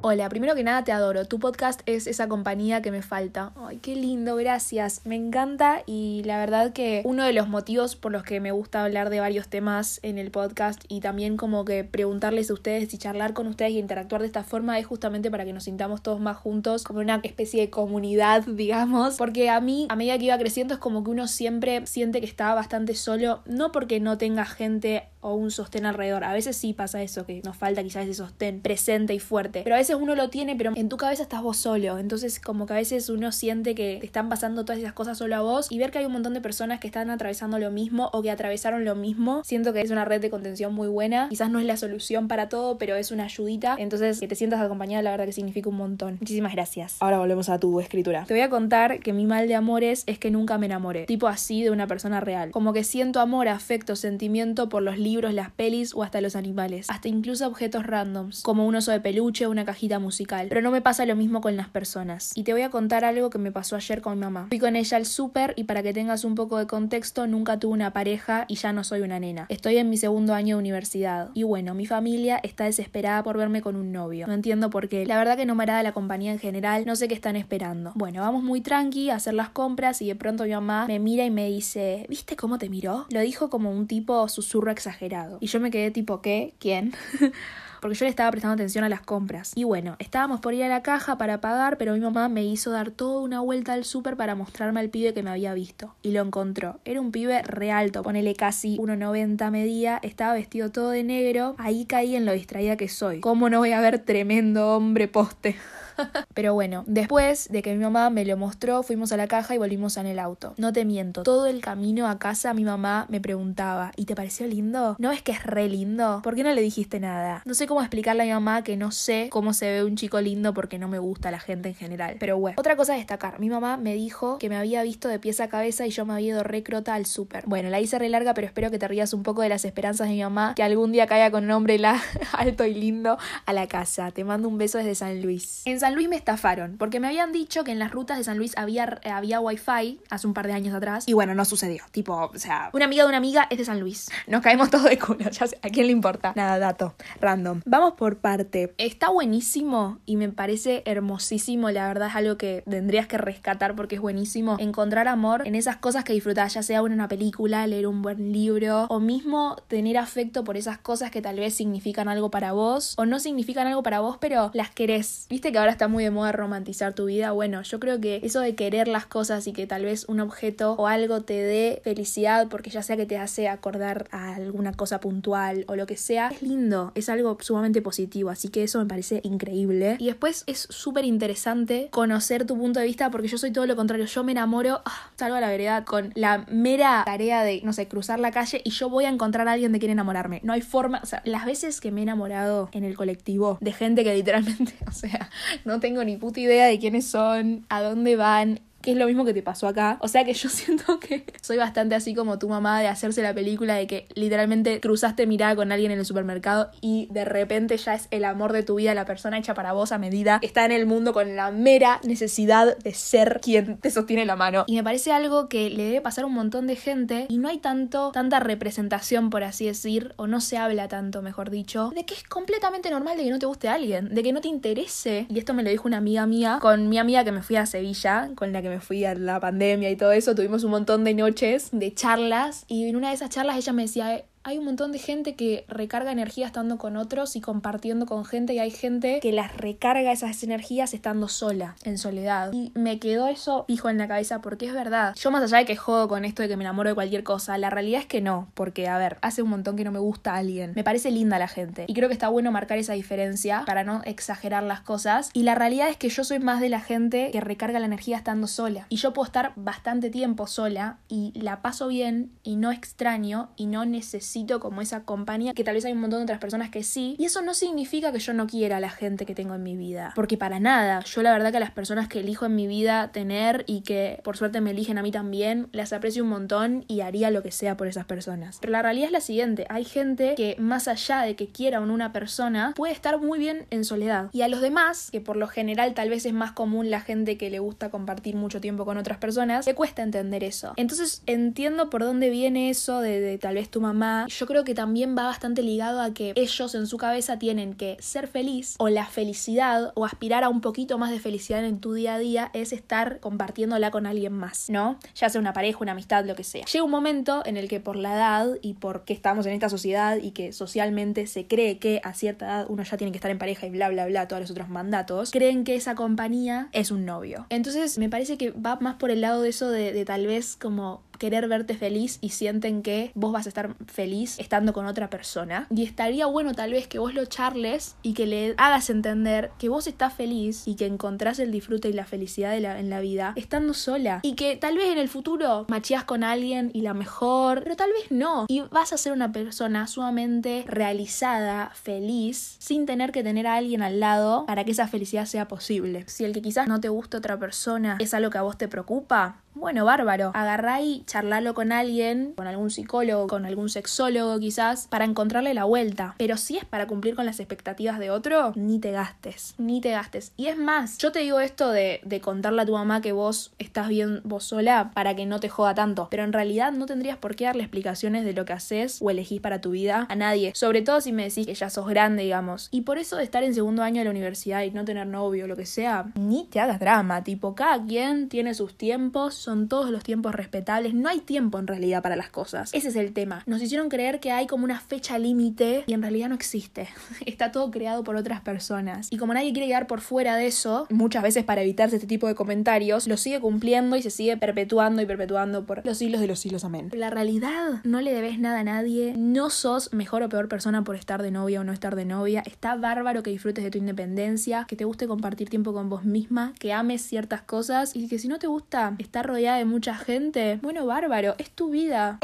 Hola, 0.00 0.28
primero 0.28 0.54
que 0.54 0.62
nada 0.62 0.84
te 0.84 0.92
adoro. 0.92 1.24
Tu 1.24 1.40
podcast 1.40 1.80
es 1.84 2.06
esa 2.06 2.28
compañía 2.28 2.80
que 2.82 2.92
me 2.92 3.02
falta. 3.02 3.52
Ay, 3.56 3.78
qué 3.78 3.96
lindo, 3.96 4.36
gracias. 4.36 5.00
Me 5.04 5.16
encanta 5.16 5.82
y 5.86 6.22
la 6.24 6.38
verdad 6.38 6.72
que 6.72 7.02
uno 7.04 7.24
de 7.24 7.32
los 7.32 7.48
motivos 7.48 7.96
por 7.96 8.12
los 8.12 8.22
que 8.22 8.38
me 8.38 8.52
gusta 8.52 8.84
hablar 8.84 9.10
de 9.10 9.18
varios 9.18 9.48
temas 9.48 9.98
en 10.04 10.18
el 10.18 10.30
podcast 10.30 10.84
y 10.86 11.00
también 11.00 11.36
como 11.36 11.64
que 11.64 11.82
preguntarles 11.82 12.48
a 12.50 12.54
ustedes 12.54 12.94
y 12.94 12.98
charlar 12.98 13.34
con 13.34 13.48
ustedes 13.48 13.72
y 13.72 13.78
interactuar 13.80 14.20
de 14.20 14.28
esta 14.28 14.44
forma 14.44 14.78
es 14.78 14.86
justamente 14.86 15.32
para 15.32 15.44
que 15.44 15.52
nos 15.52 15.64
sintamos 15.64 16.00
todos 16.00 16.20
más 16.20 16.36
juntos, 16.36 16.84
como 16.84 17.00
una 17.00 17.20
especie 17.24 17.60
de 17.62 17.70
comunidad, 17.70 18.44
digamos. 18.46 19.16
Porque 19.16 19.50
a 19.50 19.60
mí, 19.60 19.88
a 19.90 19.96
medida 19.96 20.16
que 20.16 20.26
iba 20.26 20.38
creciendo, 20.38 20.74
es 20.74 20.80
como 20.80 21.02
que 21.02 21.10
uno 21.10 21.26
siempre 21.26 21.84
siente 21.88 22.20
que 22.20 22.26
está 22.26 22.54
bastante 22.54 22.94
solo, 22.94 23.40
no 23.46 23.72
porque 23.72 23.98
no 23.98 24.16
tenga 24.16 24.44
gente 24.44 25.08
o 25.20 25.34
un 25.34 25.50
sostén 25.50 25.86
alrededor. 25.86 26.24
A 26.24 26.32
veces 26.32 26.56
sí 26.56 26.72
pasa 26.72 27.02
eso, 27.02 27.26
que 27.26 27.42
nos 27.44 27.56
falta 27.56 27.82
quizás 27.82 28.04
ese 28.04 28.14
sostén 28.14 28.60
presente 28.60 29.14
y 29.14 29.18
fuerte. 29.18 29.62
Pero 29.64 29.74
a 29.74 29.78
veces 29.78 29.96
uno 30.00 30.14
lo 30.14 30.30
tiene, 30.30 30.56
pero 30.56 30.72
en 30.74 30.88
tu 30.88 30.96
cabeza 30.96 31.22
estás 31.22 31.42
vos 31.42 31.56
solo. 31.56 31.98
Entonces 31.98 32.40
como 32.40 32.66
que 32.66 32.72
a 32.74 32.76
veces 32.76 33.08
uno 33.08 33.32
siente 33.32 33.74
que 33.74 33.98
te 34.00 34.06
están 34.06 34.28
pasando 34.28 34.64
todas 34.64 34.80
esas 34.80 34.92
cosas 34.92 35.18
solo 35.18 35.36
a 35.36 35.40
vos 35.40 35.70
y 35.70 35.78
ver 35.78 35.90
que 35.90 35.98
hay 35.98 36.06
un 36.06 36.12
montón 36.12 36.34
de 36.34 36.40
personas 36.40 36.80
que 36.80 36.86
están 36.86 37.10
atravesando 37.10 37.58
lo 37.58 37.70
mismo 37.70 38.10
o 38.12 38.22
que 38.22 38.30
atravesaron 38.30 38.84
lo 38.84 38.94
mismo. 38.94 39.42
Siento 39.44 39.72
que 39.72 39.80
es 39.80 39.90
una 39.90 40.04
red 40.04 40.20
de 40.20 40.30
contención 40.30 40.74
muy 40.74 40.88
buena. 40.88 41.28
Quizás 41.28 41.50
no 41.50 41.58
es 41.58 41.66
la 41.66 41.76
solución 41.76 42.28
para 42.28 42.48
todo, 42.48 42.78
pero 42.78 42.96
es 42.96 43.10
una 43.10 43.24
ayudita. 43.24 43.76
Entonces 43.78 44.20
que 44.20 44.28
te 44.28 44.34
sientas 44.34 44.60
acompañada, 44.60 45.02
la 45.02 45.10
verdad 45.10 45.26
que 45.26 45.32
significa 45.32 45.68
un 45.68 45.76
montón. 45.76 46.16
Muchísimas 46.20 46.52
gracias. 46.52 46.96
Ahora 47.00 47.18
volvemos 47.18 47.48
a 47.48 47.58
tu 47.58 47.80
escritura. 47.80 48.24
Te 48.24 48.34
voy 48.34 48.42
a 48.42 48.50
contar 48.50 49.00
que 49.00 49.12
mi 49.12 49.26
mal 49.26 49.48
de 49.48 49.54
amores 49.54 50.04
es 50.06 50.18
que 50.18 50.30
nunca 50.30 50.58
me 50.58 50.66
enamoré. 50.66 51.06
Tipo 51.06 51.28
así 51.28 51.62
de 51.62 51.70
una 51.70 51.86
persona 51.86 52.20
real. 52.20 52.50
Como 52.50 52.72
que 52.72 52.84
siento 52.84 53.20
amor, 53.20 53.48
afecto, 53.48 53.96
sentimiento 53.96 54.68
por 54.68 54.82
los 54.82 54.98
libros, 55.08 55.32
las 55.32 55.50
pelis 55.50 55.94
o 55.94 56.02
hasta 56.02 56.20
los 56.20 56.36
animales. 56.36 56.86
Hasta 56.90 57.08
incluso 57.08 57.46
objetos 57.46 57.86
randoms, 57.86 58.42
como 58.42 58.66
un 58.66 58.74
oso 58.74 58.92
de 58.92 59.00
peluche 59.00 59.46
o 59.46 59.50
una 59.50 59.64
cajita 59.64 59.98
musical. 59.98 60.46
Pero 60.48 60.60
no 60.60 60.70
me 60.70 60.82
pasa 60.82 61.06
lo 61.06 61.16
mismo 61.16 61.40
con 61.40 61.56
las 61.56 61.68
personas. 61.68 62.32
Y 62.34 62.44
te 62.44 62.52
voy 62.52 62.62
a 62.62 62.70
contar 62.70 63.04
algo 63.04 63.30
que 63.30 63.38
me 63.38 63.52
pasó 63.52 63.76
ayer 63.76 64.02
con 64.02 64.14
mi 64.14 64.20
mamá. 64.20 64.46
Fui 64.48 64.58
con 64.58 64.76
ella 64.76 64.96
al 64.96 65.06
súper 65.06 65.54
y 65.56 65.64
para 65.64 65.82
que 65.82 65.92
tengas 65.92 66.24
un 66.24 66.34
poco 66.34 66.58
de 66.58 66.66
contexto, 66.66 67.26
nunca 67.26 67.58
tuve 67.58 67.72
una 67.72 67.92
pareja 67.92 68.44
y 68.48 68.56
ya 68.56 68.72
no 68.72 68.84
soy 68.84 69.00
una 69.00 69.18
nena. 69.18 69.46
Estoy 69.48 69.78
en 69.78 69.88
mi 69.88 69.96
segundo 69.96 70.34
año 70.34 70.56
de 70.56 70.60
universidad. 70.60 71.30
Y 71.34 71.44
bueno, 71.44 71.74
mi 71.74 71.86
familia 71.86 72.38
está 72.42 72.64
desesperada 72.64 73.22
por 73.22 73.36
verme 73.36 73.62
con 73.62 73.76
un 73.76 73.92
novio. 73.92 74.26
No 74.26 74.34
entiendo 74.34 74.70
por 74.70 74.88
qué. 74.88 75.06
La 75.06 75.16
verdad 75.16 75.36
que 75.36 75.46
no 75.46 75.54
me 75.54 75.62
agrada 75.64 75.82
la 75.82 75.92
compañía 75.92 76.32
en 76.32 76.38
general. 76.38 76.84
No 76.86 76.96
sé 76.96 77.08
qué 77.08 77.14
están 77.14 77.36
esperando. 77.36 77.92
Bueno, 77.94 78.20
vamos 78.20 78.42
muy 78.42 78.60
tranqui 78.60 79.10
a 79.10 79.16
hacer 79.16 79.34
las 79.34 79.48
compras 79.48 80.02
y 80.02 80.08
de 80.08 80.16
pronto 80.16 80.44
mi 80.44 80.50
mamá 80.50 80.86
me 80.86 80.98
mira 80.98 81.24
y 81.24 81.30
me 81.30 81.48
dice, 81.48 82.06
¿viste 82.08 82.36
cómo 82.36 82.58
te 82.58 82.68
miró? 82.68 83.06
Lo 83.10 83.20
dijo 83.20 83.50
como 83.50 83.70
un 83.70 83.86
tipo 83.86 84.28
susurro 84.28 84.70
exagerado. 84.70 84.97
Y 85.40 85.46
yo 85.46 85.60
me 85.60 85.70
quedé 85.70 85.90
tipo, 85.90 86.20
¿qué? 86.20 86.54
¿Quién? 86.58 86.92
porque 87.80 87.96
yo 87.96 88.04
le 88.04 88.10
estaba 88.10 88.30
prestando 88.30 88.54
atención 88.54 88.84
a 88.84 88.88
las 88.88 89.00
compras. 89.00 89.52
Y 89.54 89.64
bueno, 89.64 89.96
estábamos 89.98 90.40
por 90.40 90.54
ir 90.54 90.64
a 90.64 90.68
la 90.68 90.82
caja 90.82 91.18
para 91.18 91.40
pagar, 91.40 91.78
pero 91.78 91.94
mi 91.94 92.00
mamá 92.00 92.28
me 92.28 92.44
hizo 92.44 92.70
dar 92.70 92.90
toda 92.90 93.20
una 93.20 93.40
vuelta 93.40 93.72
al 93.72 93.84
súper 93.84 94.16
para 94.16 94.34
mostrarme 94.34 94.80
al 94.80 94.90
pibe 94.90 95.14
que 95.14 95.22
me 95.22 95.30
había 95.30 95.54
visto. 95.54 95.94
Y 96.02 96.12
lo 96.12 96.22
encontró. 96.22 96.80
Era 96.84 97.00
un 97.00 97.12
pibe 97.12 97.42
re 97.42 97.70
alto, 97.70 98.02
ponele 98.02 98.34
casi 98.34 98.76
1,90 98.78 99.50
medía, 99.50 99.98
estaba 100.02 100.34
vestido 100.34 100.70
todo 100.70 100.90
de 100.90 101.04
negro. 101.04 101.54
Ahí 101.58 101.84
caí 101.84 102.16
en 102.16 102.24
lo 102.24 102.32
distraída 102.32 102.76
que 102.76 102.88
soy. 102.88 103.20
¿Cómo 103.20 103.48
no 103.50 103.58
voy 103.58 103.72
a 103.72 103.80
ver 103.80 104.00
tremendo 104.00 104.76
hombre 104.76 105.08
poste? 105.08 105.56
Pero 106.34 106.54
bueno, 106.54 106.84
después 106.86 107.48
de 107.48 107.62
que 107.62 107.74
mi 107.74 107.82
mamá 107.82 108.10
me 108.10 108.24
lo 108.24 108.36
mostró, 108.36 108.82
fuimos 108.82 109.12
a 109.12 109.16
la 109.16 109.26
caja 109.26 109.54
y 109.54 109.58
volvimos 109.58 109.96
en 109.96 110.06
el 110.06 110.18
auto. 110.18 110.54
No 110.56 110.72
te 110.72 110.84
miento, 110.84 111.22
todo 111.22 111.46
el 111.46 111.60
camino 111.60 112.08
a 112.08 112.18
casa 112.18 112.54
mi 112.54 112.64
mamá 112.64 113.06
me 113.08 113.20
preguntaba, 113.20 113.92
¿y 113.96 114.04
te 114.04 114.14
pareció 114.14 114.46
lindo? 114.46 114.96
¿No 114.98 115.10
ves 115.10 115.22
que 115.22 115.32
es 115.32 115.42
re 115.44 115.68
lindo? 115.68 116.20
¿Por 116.22 116.34
qué 116.34 116.44
no 116.44 116.52
le 116.52 116.60
dijiste 116.60 117.00
nada? 117.00 117.42
No 117.44 117.54
sé 117.54 117.66
cómo 117.66 117.80
explicarle 117.80 118.22
a 118.22 118.26
mi 118.26 118.32
mamá 118.32 118.62
que 118.62 118.76
no 118.76 118.90
sé 118.90 119.28
cómo 119.30 119.52
se 119.52 119.70
ve 119.70 119.84
un 119.84 119.96
chico 119.96 120.20
lindo 120.20 120.54
porque 120.54 120.78
no 120.78 120.88
me 120.88 120.98
gusta 120.98 121.30
la 121.30 121.40
gente 121.40 121.70
en 121.70 121.74
general. 121.74 122.16
Pero 122.20 122.38
bueno, 122.38 122.56
otra 122.58 122.76
cosa 122.76 122.94
a 122.94 122.96
destacar, 122.96 123.40
mi 123.40 123.48
mamá 123.48 123.76
me 123.76 123.94
dijo 123.94 124.38
que 124.38 124.48
me 124.48 124.56
había 124.56 124.82
visto 124.82 125.08
de 125.08 125.18
pies 125.18 125.40
a 125.40 125.48
cabeza 125.48 125.86
y 125.86 125.90
yo 125.90 126.04
me 126.04 126.14
había 126.14 126.28
ido 126.28 126.42
recrota 126.42 126.94
al 126.94 127.06
súper. 127.06 127.44
Bueno, 127.46 127.70
la 127.70 127.80
hice 127.80 127.98
re 127.98 128.08
larga, 128.08 128.34
pero 128.34 128.46
espero 128.46 128.70
que 128.70 128.78
te 128.78 128.88
rías 128.88 129.12
un 129.14 129.22
poco 129.22 129.42
de 129.42 129.48
las 129.48 129.64
esperanzas 129.64 130.08
de 130.08 130.14
mi 130.14 130.22
mamá 130.22 130.54
que 130.54 130.62
algún 130.62 130.92
día 130.92 131.06
caiga 131.06 131.30
con 131.30 131.44
un 131.44 131.50
hombre 131.50 131.78
alto 132.32 132.64
y 132.64 132.74
lindo 132.74 133.18
a 133.46 133.52
la 133.52 133.66
casa. 133.66 134.10
Te 134.10 134.24
mando 134.24 134.48
un 134.48 134.58
beso 134.58 134.78
desde 134.78 134.94
San 134.94 135.22
Luis. 135.22 135.62
Luis 135.94 136.08
me 136.08 136.16
estafaron, 136.16 136.76
porque 136.78 137.00
me 137.00 137.06
habían 137.06 137.32
dicho 137.32 137.64
que 137.64 137.72
en 137.72 137.78
las 137.78 137.90
rutas 137.90 138.18
de 138.18 138.24
San 138.24 138.38
Luis 138.38 138.52
había, 138.56 139.00
había 139.04 139.40
wifi 139.40 140.00
hace 140.10 140.26
un 140.26 140.34
par 140.34 140.46
de 140.46 140.52
años 140.52 140.74
atrás. 140.74 141.06
Y 141.06 141.12
bueno, 141.12 141.34
no 141.34 141.44
sucedió. 141.44 141.84
Tipo, 141.90 142.30
o 142.32 142.38
sea, 142.38 142.70
una 142.72 142.84
amiga 142.84 143.04
de 143.04 143.08
una 143.08 143.18
amiga 143.18 143.46
es 143.50 143.58
de 143.58 143.64
San 143.64 143.80
Luis. 143.80 144.10
Nos 144.26 144.42
caemos 144.42 144.70
todos 144.70 144.84
de 144.84 144.98
culo, 144.98 145.30
ya 145.30 145.46
sé, 145.46 145.58
¿a 145.62 145.68
quién 145.68 145.86
le 145.86 145.92
importa? 145.92 146.32
Nada, 146.36 146.58
dato, 146.58 146.94
random. 147.20 147.62
Vamos 147.64 147.94
por 147.94 148.18
parte. 148.18 148.74
Está 148.78 149.10
buenísimo 149.10 149.98
y 150.06 150.16
me 150.16 150.28
parece 150.28 150.82
hermosísimo, 150.86 151.70
la 151.70 151.88
verdad 151.88 152.08
es 152.08 152.16
algo 152.16 152.36
que 152.36 152.62
tendrías 152.68 153.06
que 153.06 153.18
rescatar 153.18 153.74
porque 153.74 153.96
es 153.96 154.00
buenísimo. 154.00 154.56
Encontrar 154.58 155.08
amor 155.08 155.46
en 155.46 155.54
esas 155.54 155.76
cosas 155.76 156.04
que 156.04 156.12
disfrutas, 156.12 156.54
ya 156.54 156.62
sea 156.62 156.82
una 156.82 157.08
película, 157.08 157.66
leer 157.66 157.86
un 157.86 158.02
buen 158.02 158.32
libro 158.32 158.86
o 158.88 159.00
mismo 159.00 159.56
tener 159.68 159.98
afecto 159.98 160.44
por 160.44 160.56
esas 160.56 160.78
cosas 160.78 161.10
que 161.10 161.22
tal 161.22 161.36
vez 161.36 161.54
significan 161.54 162.08
algo 162.08 162.30
para 162.30 162.52
vos 162.52 162.94
o 162.96 163.06
no 163.06 163.18
significan 163.18 163.66
algo 163.66 163.82
para 163.82 164.00
vos, 164.00 164.18
pero 164.18 164.50
las 164.54 164.70
querés. 164.70 165.26
Viste 165.28 165.52
que 165.52 165.58
ahora 165.58 165.72
está 165.78 165.86
muy 165.86 166.02
de 166.02 166.10
moda 166.10 166.32
romantizar 166.32 166.92
tu 166.92 167.04
vida. 167.04 167.30
Bueno, 167.30 167.62
yo 167.62 167.78
creo 167.78 168.00
que 168.00 168.18
eso 168.24 168.40
de 168.40 168.56
querer 168.56 168.88
las 168.88 169.06
cosas 169.06 169.46
y 169.46 169.52
que 169.52 169.68
tal 169.68 169.84
vez 169.84 170.06
un 170.08 170.18
objeto 170.18 170.72
o 170.72 170.88
algo 170.88 171.22
te 171.22 171.34
dé 171.34 171.80
felicidad 171.84 172.48
porque 172.48 172.68
ya 172.68 172.82
sea 172.82 172.96
que 172.96 173.06
te 173.06 173.16
hace 173.16 173.46
acordar 173.48 174.08
a 174.10 174.34
alguna 174.34 174.72
cosa 174.72 174.98
puntual 174.98 175.64
o 175.68 175.76
lo 175.76 175.86
que 175.86 175.96
sea, 175.96 176.30
es 176.30 176.42
lindo, 176.42 176.90
es 176.96 177.08
algo 177.08 177.38
sumamente 177.40 177.80
positivo, 177.80 178.30
así 178.30 178.48
que 178.48 178.64
eso 178.64 178.80
me 178.80 178.86
parece 178.86 179.20
increíble. 179.22 179.94
Y 180.00 180.06
después 180.06 180.42
es 180.48 180.66
súper 180.68 181.04
interesante 181.04 181.86
conocer 181.92 182.44
tu 182.44 182.58
punto 182.58 182.80
de 182.80 182.86
vista 182.86 183.12
porque 183.12 183.28
yo 183.28 183.38
soy 183.38 183.52
todo 183.52 183.66
lo 183.66 183.76
contrario, 183.76 184.06
yo 184.06 184.24
me 184.24 184.32
enamoro, 184.32 184.82
ah, 184.84 185.12
salgo 185.16 185.36
a 185.36 185.40
la 185.40 185.48
vereda 185.48 185.84
con 185.84 186.10
la 186.16 186.44
mera 186.50 187.04
tarea 187.04 187.44
de, 187.44 187.60
no 187.62 187.72
sé, 187.72 187.86
cruzar 187.86 188.18
la 188.18 188.32
calle 188.32 188.62
y 188.64 188.70
yo 188.70 188.90
voy 188.90 189.04
a 189.04 189.10
encontrar 189.10 189.46
a 189.46 189.52
alguien 189.52 189.70
de 189.70 189.78
quien 189.78 189.92
enamorarme. 189.92 190.40
No 190.42 190.52
hay 190.52 190.60
forma, 190.60 190.98
o 191.04 191.06
sea, 191.06 191.22
las 191.24 191.46
veces 191.46 191.80
que 191.80 191.92
me 191.92 192.00
he 192.00 192.02
enamorado 192.02 192.68
en 192.72 192.82
el 192.82 192.96
colectivo 192.96 193.58
de 193.60 193.72
gente 193.72 194.02
que 194.02 194.12
literalmente, 194.12 194.74
o 194.88 194.92
sea, 194.92 195.30
no 195.68 195.80
tengo 195.80 196.02
ni 196.02 196.16
puta 196.16 196.40
idea 196.40 196.66
de 196.66 196.78
quiénes 196.78 197.06
son, 197.06 197.64
a 197.68 197.82
dónde 197.82 198.16
van, 198.16 198.60
que 198.82 198.92
es 198.92 198.96
lo 198.96 199.06
mismo 199.06 199.24
que 199.24 199.34
te 199.34 199.42
pasó 199.42 199.66
acá. 199.68 199.98
O 200.00 200.08
sea 200.08 200.24
que 200.24 200.34
yo 200.34 200.48
siento 200.48 200.98
que 201.00 201.24
soy 201.42 201.56
bastante 201.56 201.94
así 201.94 202.14
como 202.14 202.38
tu 202.38 202.48
mamá 202.48 202.80
de 202.80 202.88
hacerse 202.88 203.22
la 203.22 203.34
película 203.34 203.74
de 203.74 203.86
que 203.86 204.06
literalmente 204.14 204.80
cruzaste 204.80 205.26
mirada 205.26 205.56
con 205.56 205.72
alguien 205.72 205.92
en 205.92 205.98
el 205.98 206.04
supermercado 206.04 206.70
y 206.80 207.08
de 207.10 207.24
repente 207.24 207.76
ya 207.76 207.94
es 207.94 208.08
el 208.10 208.24
amor 208.24 208.52
de 208.52 208.62
tu 208.62 208.76
vida, 208.76 208.94
la 208.94 209.04
persona 209.04 209.38
hecha 209.38 209.54
para 209.54 209.72
vos 209.72 209.92
a 209.92 209.98
medida, 209.98 210.38
está 210.42 210.64
en 210.64 210.72
el 210.72 210.86
mundo 210.86 211.12
con 211.12 211.36
la 211.36 211.50
mera 211.50 212.00
necesidad 212.04 212.76
de 212.78 212.94
ser 212.94 213.40
quien 213.42 213.78
te 213.78 213.90
sostiene 213.90 214.24
la 214.24 214.36
mano. 214.36 214.64
Y 214.66 214.76
me 214.76 214.84
parece 214.84 215.12
algo 215.12 215.48
que 215.48 215.70
le 215.70 215.84
debe 215.84 216.00
pasar 216.00 216.24
a 216.24 216.26
un 216.26 216.34
montón 216.34 216.66
de 216.66 216.76
gente 216.76 217.26
y 217.28 217.38
no 217.38 217.48
hay 217.48 217.58
tanto, 217.58 218.12
tanta 218.12 218.40
representación, 218.40 219.30
por 219.30 219.44
así 219.44 219.66
decir, 219.66 220.14
o 220.16 220.26
no 220.26 220.40
se 220.40 220.56
habla 220.56 220.88
tanto, 220.88 221.22
mejor 221.22 221.50
dicho, 221.50 221.90
de 221.94 222.04
que 222.04 222.14
es 222.14 222.24
completamente 222.24 222.90
normal 222.90 223.16
de 223.16 223.24
que 223.24 223.30
no 223.30 223.38
te 223.38 223.46
guste 223.46 223.68
alguien, 223.68 224.14
de 224.14 224.22
que 224.22 224.32
no 224.32 224.40
te 224.40 224.48
interese. 224.48 225.26
Y 225.28 225.38
esto 225.38 225.54
me 225.54 225.62
lo 225.62 225.70
dijo 225.70 225.88
una 225.88 225.98
amiga 225.98 226.26
mía, 226.26 226.58
con 226.60 226.88
mi 226.88 226.98
amiga 226.98 227.24
que 227.24 227.32
me 227.32 227.42
fui 227.42 227.56
a 227.56 227.66
Sevilla, 227.66 228.30
con 228.34 228.52
la 228.52 228.62
que 228.62 228.67
me 228.68 228.80
fui 228.80 229.04
a 229.04 229.14
la 229.14 229.40
pandemia 229.40 229.90
y 229.90 229.96
todo 229.96 230.12
eso, 230.12 230.34
tuvimos 230.34 230.64
un 230.64 230.70
montón 230.70 231.04
de 231.04 231.14
noches 231.14 231.68
de 231.72 231.94
charlas 231.94 232.64
y 232.68 232.88
en 232.88 232.96
una 232.96 233.08
de 233.08 233.14
esas 233.14 233.30
charlas 233.30 233.56
ella 233.56 233.72
me 233.72 233.82
decía, 233.82 234.24
hay 234.48 234.56
un 234.56 234.64
montón 234.64 234.92
de 234.92 234.98
gente 234.98 235.34
que 235.34 235.66
recarga 235.68 236.10
energía 236.10 236.46
estando 236.46 236.78
con 236.78 236.96
otros 236.96 237.36
y 237.36 237.42
compartiendo 237.42 238.06
con 238.06 238.24
gente 238.24 238.54
y 238.54 238.58
hay 238.60 238.70
gente 238.70 239.20
que 239.20 239.30
las 239.30 239.54
recarga 239.54 240.10
esas 240.10 240.42
energías 240.42 240.94
estando 240.94 241.28
sola, 241.28 241.76
en 241.84 241.98
soledad. 241.98 242.50
Y 242.54 242.72
me 242.74 242.98
quedó 242.98 243.28
eso 243.28 243.66
fijo 243.66 243.90
en 243.90 243.98
la 243.98 244.08
cabeza 244.08 244.40
porque 244.40 244.64
es 244.64 244.72
verdad. 244.72 245.14
Yo 245.16 245.30
más 245.30 245.42
allá 245.42 245.58
de 245.58 245.66
que 245.66 245.76
jodo 245.76 246.08
con 246.08 246.24
esto 246.24 246.42
de 246.42 246.48
que 246.48 246.56
me 246.56 246.64
enamoro 246.64 246.88
de 246.88 246.94
cualquier 246.94 247.24
cosa, 247.24 247.58
la 247.58 247.68
realidad 247.68 248.00
es 248.00 248.06
que 248.06 248.22
no, 248.22 248.48
porque 248.54 248.88
a 248.88 248.96
ver, 248.96 249.18
hace 249.20 249.42
un 249.42 249.50
montón 249.50 249.76
que 249.76 249.84
no 249.84 249.92
me 249.92 249.98
gusta 249.98 250.34
alguien. 250.34 250.72
Me 250.74 250.82
parece 250.82 251.10
linda 251.10 251.38
la 251.38 251.48
gente 251.48 251.84
y 251.86 251.92
creo 251.92 252.08
que 252.08 252.14
está 252.14 252.30
bueno 252.30 252.50
marcar 252.50 252.78
esa 252.78 252.94
diferencia 252.94 253.64
para 253.66 253.84
no 253.84 254.00
exagerar 254.06 254.62
las 254.62 254.80
cosas. 254.80 255.28
Y 255.34 255.42
la 255.42 255.56
realidad 255.56 255.90
es 255.90 255.98
que 255.98 256.08
yo 256.08 256.24
soy 256.24 256.38
más 256.38 256.62
de 256.62 256.70
la 256.70 256.80
gente 256.80 257.30
que 257.32 257.42
recarga 257.42 257.80
la 257.80 257.86
energía 257.86 258.16
estando 258.16 258.46
sola. 258.46 258.86
Y 258.88 258.96
yo 258.96 259.12
puedo 259.12 259.26
estar 259.26 259.52
bastante 259.56 260.08
tiempo 260.08 260.46
sola 260.46 260.96
y 261.06 261.38
la 261.38 261.60
paso 261.60 261.88
bien 261.88 262.32
y 262.42 262.56
no 262.56 262.72
extraño 262.72 263.50
y 263.54 263.66
no 263.66 263.84
necesito 263.84 264.37
como 264.60 264.80
esa 264.80 265.02
compañía, 265.02 265.52
que 265.54 265.64
tal 265.64 265.74
vez 265.74 265.84
hay 265.84 265.92
un 265.92 266.00
montón 266.00 266.20
de 266.20 266.24
otras 266.24 266.38
personas 266.38 266.70
que 266.70 266.82
sí. 266.82 267.16
Y 267.18 267.24
eso 267.24 267.42
no 267.42 267.54
significa 267.54 268.12
que 268.12 268.18
yo 268.18 268.32
no 268.32 268.46
quiera 268.46 268.78
a 268.78 268.80
la 268.80 268.90
gente 268.90 269.26
que 269.26 269.34
tengo 269.34 269.54
en 269.54 269.62
mi 269.62 269.76
vida. 269.76 270.12
Porque 270.14 270.36
para 270.36 270.60
nada. 270.60 271.00
Yo 271.00 271.22
la 271.22 271.32
verdad 271.32 271.52
que 271.52 271.60
las 271.60 271.70
personas 271.70 272.08
que 272.08 272.20
elijo 272.20 272.46
en 272.46 272.54
mi 272.54 272.66
vida 272.66 273.10
tener 273.12 273.64
y 273.66 273.82
que 273.82 274.20
por 274.24 274.36
suerte 274.36 274.60
me 274.60 274.70
eligen 274.70 274.98
a 274.98 275.02
mí 275.02 275.10
también, 275.10 275.68
las 275.72 275.92
aprecio 275.92 276.22
un 276.22 276.30
montón 276.30 276.84
y 276.88 277.00
haría 277.00 277.30
lo 277.30 277.42
que 277.42 277.50
sea 277.50 277.76
por 277.76 277.86
esas 277.86 278.04
personas. 278.04 278.58
Pero 278.60 278.72
la 278.72 278.82
realidad 278.82 279.06
es 279.06 279.12
la 279.12 279.20
siguiente. 279.20 279.66
Hay 279.68 279.84
gente 279.84 280.34
que 280.36 280.56
más 280.58 280.88
allá 280.88 281.22
de 281.22 281.36
que 281.36 281.48
quiera 281.48 281.80
una 281.92 282.12
persona, 282.12 282.72
puede 282.76 282.92
estar 282.92 283.20
muy 283.20 283.38
bien 283.38 283.66
en 283.70 283.84
soledad. 283.84 284.30
Y 284.32 284.42
a 284.42 284.48
los 284.48 284.60
demás, 284.60 285.10
que 285.10 285.20
por 285.20 285.36
lo 285.36 285.48
general 285.48 285.94
tal 285.94 286.10
vez 286.10 286.26
es 286.26 286.32
más 286.32 286.52
común 286.52 286.90
la 286.90 287.00
gente 287.00 287.36
que 287.36 287.50
le 287.50 287.58
gusta 287.58 287.90
compartir 287.90 288.36
mucho 288.36 288.60
tiempo 288.60 288.84
con 288.84 288.96
otras 288.96 289.18
personas, 289.18 289.66
le 289.66 289.74
cuesta 289.74 290.02
entender 290.02 290.44
eso. 290.44 290.72
Entonces 290.76 291.22
entiendo 291.26 291.90
por 291.90 292.02
dónde 292.02 292.30
viene 292.30 292.70
eso 292.70 293.00
de 293.00 293.38
tal 293.38 293.54
vez 293.54 293.70
tu 293.70 293.80
mamá 293.80 294.17
yo 294.26 294.46
creo 294.46 294.64
que 294.64 294.74
también 294.74 295.16
va 295.16 295.24
bastante 295.24 295.62
ligado 295.62 296.00
a 296.00 296.12
que 296.12 296.32
ellos 296.36 296.74
en 296.74 296.86
su 296.86 296.96
cabeza 296.96 297.38
tienen 297.38 297.74
que 297.74 297.96
ser 298.00 298.28
feliz 298.28 298.74
o 298.78 298.88
la 298.88 299.06
felicidad 299.06 299.92
o 299.94 300.04
aspirar 300.04 300.44
a 300.44 300.48
un 300.48 300.60
poquito 300.60 300.98
más 300.98 301.10
de 301.10 301.20
felicidad 301.20 301.64
en 301.64 301.80
tu 301.80 301.92
día 301.92 302.14
a 302.14 302.18
día 302.18 302.50
es 302.54 302.72
estar 302.72 303.20
compartiéndola 303.20 303.90
con 303.90 304.06
alguien 304.06 304.32
más, 304.32 304.68
¿no? 304.70 304.98
Ya 305.14 305.28
sea 305.28 305.40
una 305.40 305.52
pareja, 305.52 305.78
una 305.80 305.92
amistad, 305.92 306.24
lo 306.24 306.34
que 306.34 306.44
sea. 306.44 306.64
Llega 306.64 306.84
un 306.84 306.90
momento 306.90 307.42
en 307.44 307.56
el 307.56 307.68
que 307.68 307.80
por 307.80 307.96
la 307.96 308.14
edad 308.14 308.48
y 308.62 308.74
porque 308.74 309.12
estamos 309.12 309.46
en 309.46 309.52
esta 309.52 309.68
sociedad 309.68 310.16
y 310.16 310.32
que 310.32 310.52
socialmente 310.52 311.26
se 311.26 311.46
cree 311.46 311.78
que 311.78 312.00
a 312.04 312.14
cierta 312.14 312.46
edad 312.46 312.66
uno 312.68 312.82
ya 312.82 312.96
tiene 312.96 313.12
que 313.12 313.18
estar 313.18 313.30
en 313.30 313.38
pareja 313.38 313.66
y 313.66 313.70
bla 313.70 313.88
bla 313.88 314.06
bla, 314.06 314.28
todos 314.28 314.40
los 314.40 314.50
otros 314.50 314.68
mandatos, 314.68 315.30
creen 315.30 315.64
que 315.64 315.74
esa 315.74 315.94
compañía 315.94 316.68
es 316.72 316.90
un 316.90 317.04
novio. 317.04 317.46
Entonces 317.50 317.98
me 317.98 318.08
parece 318.08 318.36
que 318.36 318.50
va 318.50 318.76
más 318.80 318.96
por 318.96 319.10
el 319.10 319.20
lado 319.20 319.42
de 319.42 319.50
eso 319.50 319.70
de, 319.70 319.92
de 319.92 320.04
tal 320.04 320.26
vez 320.26 320.56
como 320.56 321.02
querer 321.18 321.48
verte 321.48 321.76
feliz 321.76 322.18
y 322.20 322.30
sienten 322.30 322.82
que 322.82 323.12
vos 323.14 323.32
vas 323.32 323.46
a 323.46 323.48
estar 323.48 323.74
feliz 323.86 324.38
estando 324.38 324.72
con 324.72 324.86
otra 324.86 325.10
persona. 325.10 325.66
Y 325.74 325.82
estaría 325.82 326.26
bueno 326.26 326.54
tal 326.54 326.72
vez 326.72 326.88
que 326.88 326.98
vos 326.98 327.14
lo 327.14 327.24
charles 327.26 327.96
y 328.02 328.14
que 328.14 328.26
le 328.26 328.54
hagas 328.56 328.90
entender 328.90 329.50
que 329.58 329.68
vos 329.68 329.86
estás 329.86 330.14
feliz 330.14 330.66
y 330.66 330.76
que 330.76 330.86
encontrás 330.86 331.38
el 331.38 331.50
disfrute 331.50 331.88
y 331.88 331.92
la 331.92 332.04
felicidad 332.04 332.56
en 332.56 332.90
la 332.90 333.00
vida 333.00 333.32
estando 333.36 333.74
sola. 333.74 334.20
Y 334.22 334.34
que 334.34 334.56
tal 334.56 334.76
vez 334.76 334.88
en 334.88 334.98
el 334.98 335.08
futuro 335.08 335.66
machías 335.68 336.04
con 336.04 336.24
alguien 336.24 336.70
y 336.72 336.82
la 336.82 336.94
mejor, 336.94 337.62
pero 337.62 337.76
tal 337.76 337.90
vez 337.92 338.10
no. 338.10 338.46
Y 338.48 338.62
vas 338.70 338.92
a 338.92 338.96
ser 338.96 339.12
una 339.12 339.32
persona 339.32 339.86
sumamente 339.86 340.64
realizada, 340.66 341.70
feliz, 341.74 342.56
sin 342.58 342.86
tener 342.86 343.12
que 343.12 343.22
tener 343.22 343.46
a 343.46 343.56
alguien 343.56 343.82
al 343.82 344.00
lado 344.00 344.46
para 344.46 344.64
que 344.64 344.72
esa 344.72 344.88
felicidad 344.88 345.26
sea 345.26 345.48
posible. 345.48 346.04
Si 346.06 346.24
el 346.24 346.32
que 346.32 346.42
quizás 346.42 346.68
no 346.68 346.80
te 346.80 346.88
gusta 346.88 347.18
otra 347.18 347.38
persona 347.38 347.96
es 348.00 348.14
algo 348.14 348.30
que 348.30 348.38
a 348.38 348.42
vos 348.42 348.58
te 348.58 348.68
preocupa, 348.68 349.42
bueno, 349.58 349.84
bárbaro. 349.84 350.30
Agarrá 350.34 350.80
y 350.80 351.02
charlalo 351.06 351.54
con 351.54 351.72
alguien, 351.72 352.32
con 352.36 352.46
algún 352.46 352.70
psicólogo, 352.70 353.26
con 353.26 353.44
algún 353.44 353.68
sexólogo 353.68 354.38
quizás, 354.38 354.86
para 354.86 355.04
encontrarle 355.04 355.54
la 355.54 355.64
vuelta. 355.64 356.14
Pero 356.18 356.36
si 356.36 356.56
es 356.56 356.64
para 356.64 356.86
cumplir 356.86 357.14
con 357.14 357.26
las 357.26 357.40
expectativas 357.40 357.98
de 357.98 358.10
otro, 358.10 358.52
ni 358.54 358.78
te 358.78 358.92
gastes, 358.92 359.54
ni 359.58 359.80
te 359.80 359.90
gastes. 359.90 360.32
Y 360.36 360.46
es 360.46 360.56
más, 360.56 360.98
yo 360.98 361.12
te 361.12 361.20
digo 361.20 361.40
esto 361.40 361.70
de, 361.70 362.00
de 362.04 362.20
contarle 362.20 362.62
a 362.62 362.66
tu 362.66 362.72
mamá 362.72 363.00
que 363.00 363.12
vos 363.12 363.52
estás 363.58 363.88
bien 363.88 364.20
vos 364.24 364.44
sola 364.44 364.90
para 364.94 365.16
que 365.16 365.26
no 365.26 365.40
te 365.40 365.48
joda 365.48 365.74
tanto. 365.74 366.08
Pero 366.10 366.24
en 366.24 366.32
realidad 366.32 366.72
no 366.72 366.86
tendrías 366.86 367.18
por 367.18 367.36
qué 367.36 367.44
darle 367.44 367.62
explicaciones 367.62 368.24
de 368.24 368.32
lo 368.32 368.44
que 368.44 368.52
haces 368.52 368.98
o 369.00 369.10
elegís 369.10 369.40
para 369.40 369.60
tu 369.60 369.70
vida 369.70 370.06
a 370.08 370.16
nadie. 370.16 370.52
Sobre 370.54 370.82
todo 370.82 371.00
si 371.00 371.12
me 371.12 371.24
decís 371.24 371.46
que 371.46 371.54
ya 371.54 371.70
sos 371.70 371.88
grande, 371.88 372.22
digamos. 372.22 372.68
Y 372.70 372.82
por 372.82 372.98
eso 372.98 373.16
de 373.16 373.24
estar 373.24 373.42
en 373.42 373.54
segundo 373.54 373.82
año 373.82 374.00
de 374.00 374.04
la 374.04 374.10
universidad 374.10 374.62
y 374.62 374.70
no 374.70 374.84
tener 374.84 375.06
novio 375.06 375.46
lo 375.46 375.56
que 375.56 375.66
sea, 375.66 376.12
ni 376.14 376.46
te 376.46 376.60
hagas 376.60 376.80
drama. 376.80 377.24
Tipo, 377.24 377.54
cada 377.54 377.84
quien 377.84 378.28
tiene 378.28 378.54
sus 378.54 378.76
tiempos 378.76 379.47
son 379.48 379.66
todos 379.66 379.88
los 379.88 380.04
tiempos 380.04 380.34
respetables, 380.34 380.92
no 380.92 381.08
hay 381.08 381.20
tiempo 381.20 381.58
en 381.58 381.66
realidad 381.66 382.02
para 382.02 382.16
las 382.16 382.28
cosas. 382.28 382.68
Ese 382.74 382.88
es 382.88 382.96
el 382.96 383.14
tema. 383.14 383.44
Nos 383.46 383.62
hicieron 383.62 383.88
creer 383.88 384.20
que 384.20 384.30
hay 384.30 384.46
como 384.46 384.64
una 384.64 384.78
fecha 384.78 385.18
límite 385.18 385.84
y 385.86 385.94
en 385.94 386.02
realidad 386.02 386.28
no 386.28 386.34
existe. 386.34 386.86
Está 387.24 387.50
todo 387.50 387.70
creado 387.70 388.04
por 388.04 388.16
otras 388.16 388.42
personas. 388.42 389.08
Y 389.10 389.16
como 389.16 389.32
nadie 389.32 389.54
quiere 389.54 389.68
quedar 389.68 389.86
por 389.86 390.02
fuera 390.02 390.36
de 390.36 390.48
eso, 390.48 390.86
muchas 390.90 391.22
veces 391.22 391.44
para 391.44 391.62
evitarse 391.62 391.96
este 391.96 392.06
tipo 392.06 392.26
de 392.26 392.34
comentarios, 392.34 393.06
lo 393.06 393.16
sigue 393.16 393.40
cumpliendo 393.40 393.96
y 393.96 394.02
se 394.02 394.10
sigue 394.10 394.36
perpetuando 394.36 395.00
y 395.00 395.06
perpetuando 395.06 395.64
por 395.64 395.82
los 395.86 395.96
siglos 395.96 396.20
de 396.20 396.26
los 396.26 396.40
siglos. 396.40 396.62
Amén. 396.64 396.90
La 396.92 397.08
realidad, 397.08 397.80
no 397.84 398.02
le 398.02 398.12
debes 398.12 398.38
nada 398.38 398.60
a 398.60 398.64
nadie, 398.64 399.14
no 399.16 399.48
sos 399.48 399.94
mejor 399.94 400.22
o 400.22 400.28
peor 400.28 400.48
persona 400.48 400.84
por 400.84 400.94
estar 400.94 401.22
de 401.22 401.30
novia 401.30 401.62
o 401.62 401.64
no 401.64 401.72
estar 401.72 401.96
de 401.96 402.04
novia. 402.04 402.42
Está 402.44 402.76
bárbaro 402.76 403.22
que 403.22 403.30
disfrutes 403.30 403.64
de 403.64 403.70
tu 403.70 403.78
independencia, 403.78 404.66
que 404.68 404.76
te 404.76 404.84
guste 404.84 405.08
compartir 405.08 405.48
tiempo 405.48 405.72
con 405.72 405.88
vos 405.88 406.04
misma, 406.04 406.52
que 406.58 406.74
ames 406.74 407.00
ciertas 407.00 407.40
cosas 407.40 407.96
y 407.96 408.08
que 408.08 408.18
si 408.18 408.28
no 408.28 408.38
te 408.38 408.46
gusta 408.46 408.94
estar 408.98 409.26
rodeada 409.28 409.58
de 409.58 409.64
mucha 409.64 409.94
gente, 409.94 410.58
bueno, 410.62 410.86
bárbaro, 410.86 411.34
es 411.38 411.50
tu 411.50 411.70
vida. 411.70 412.18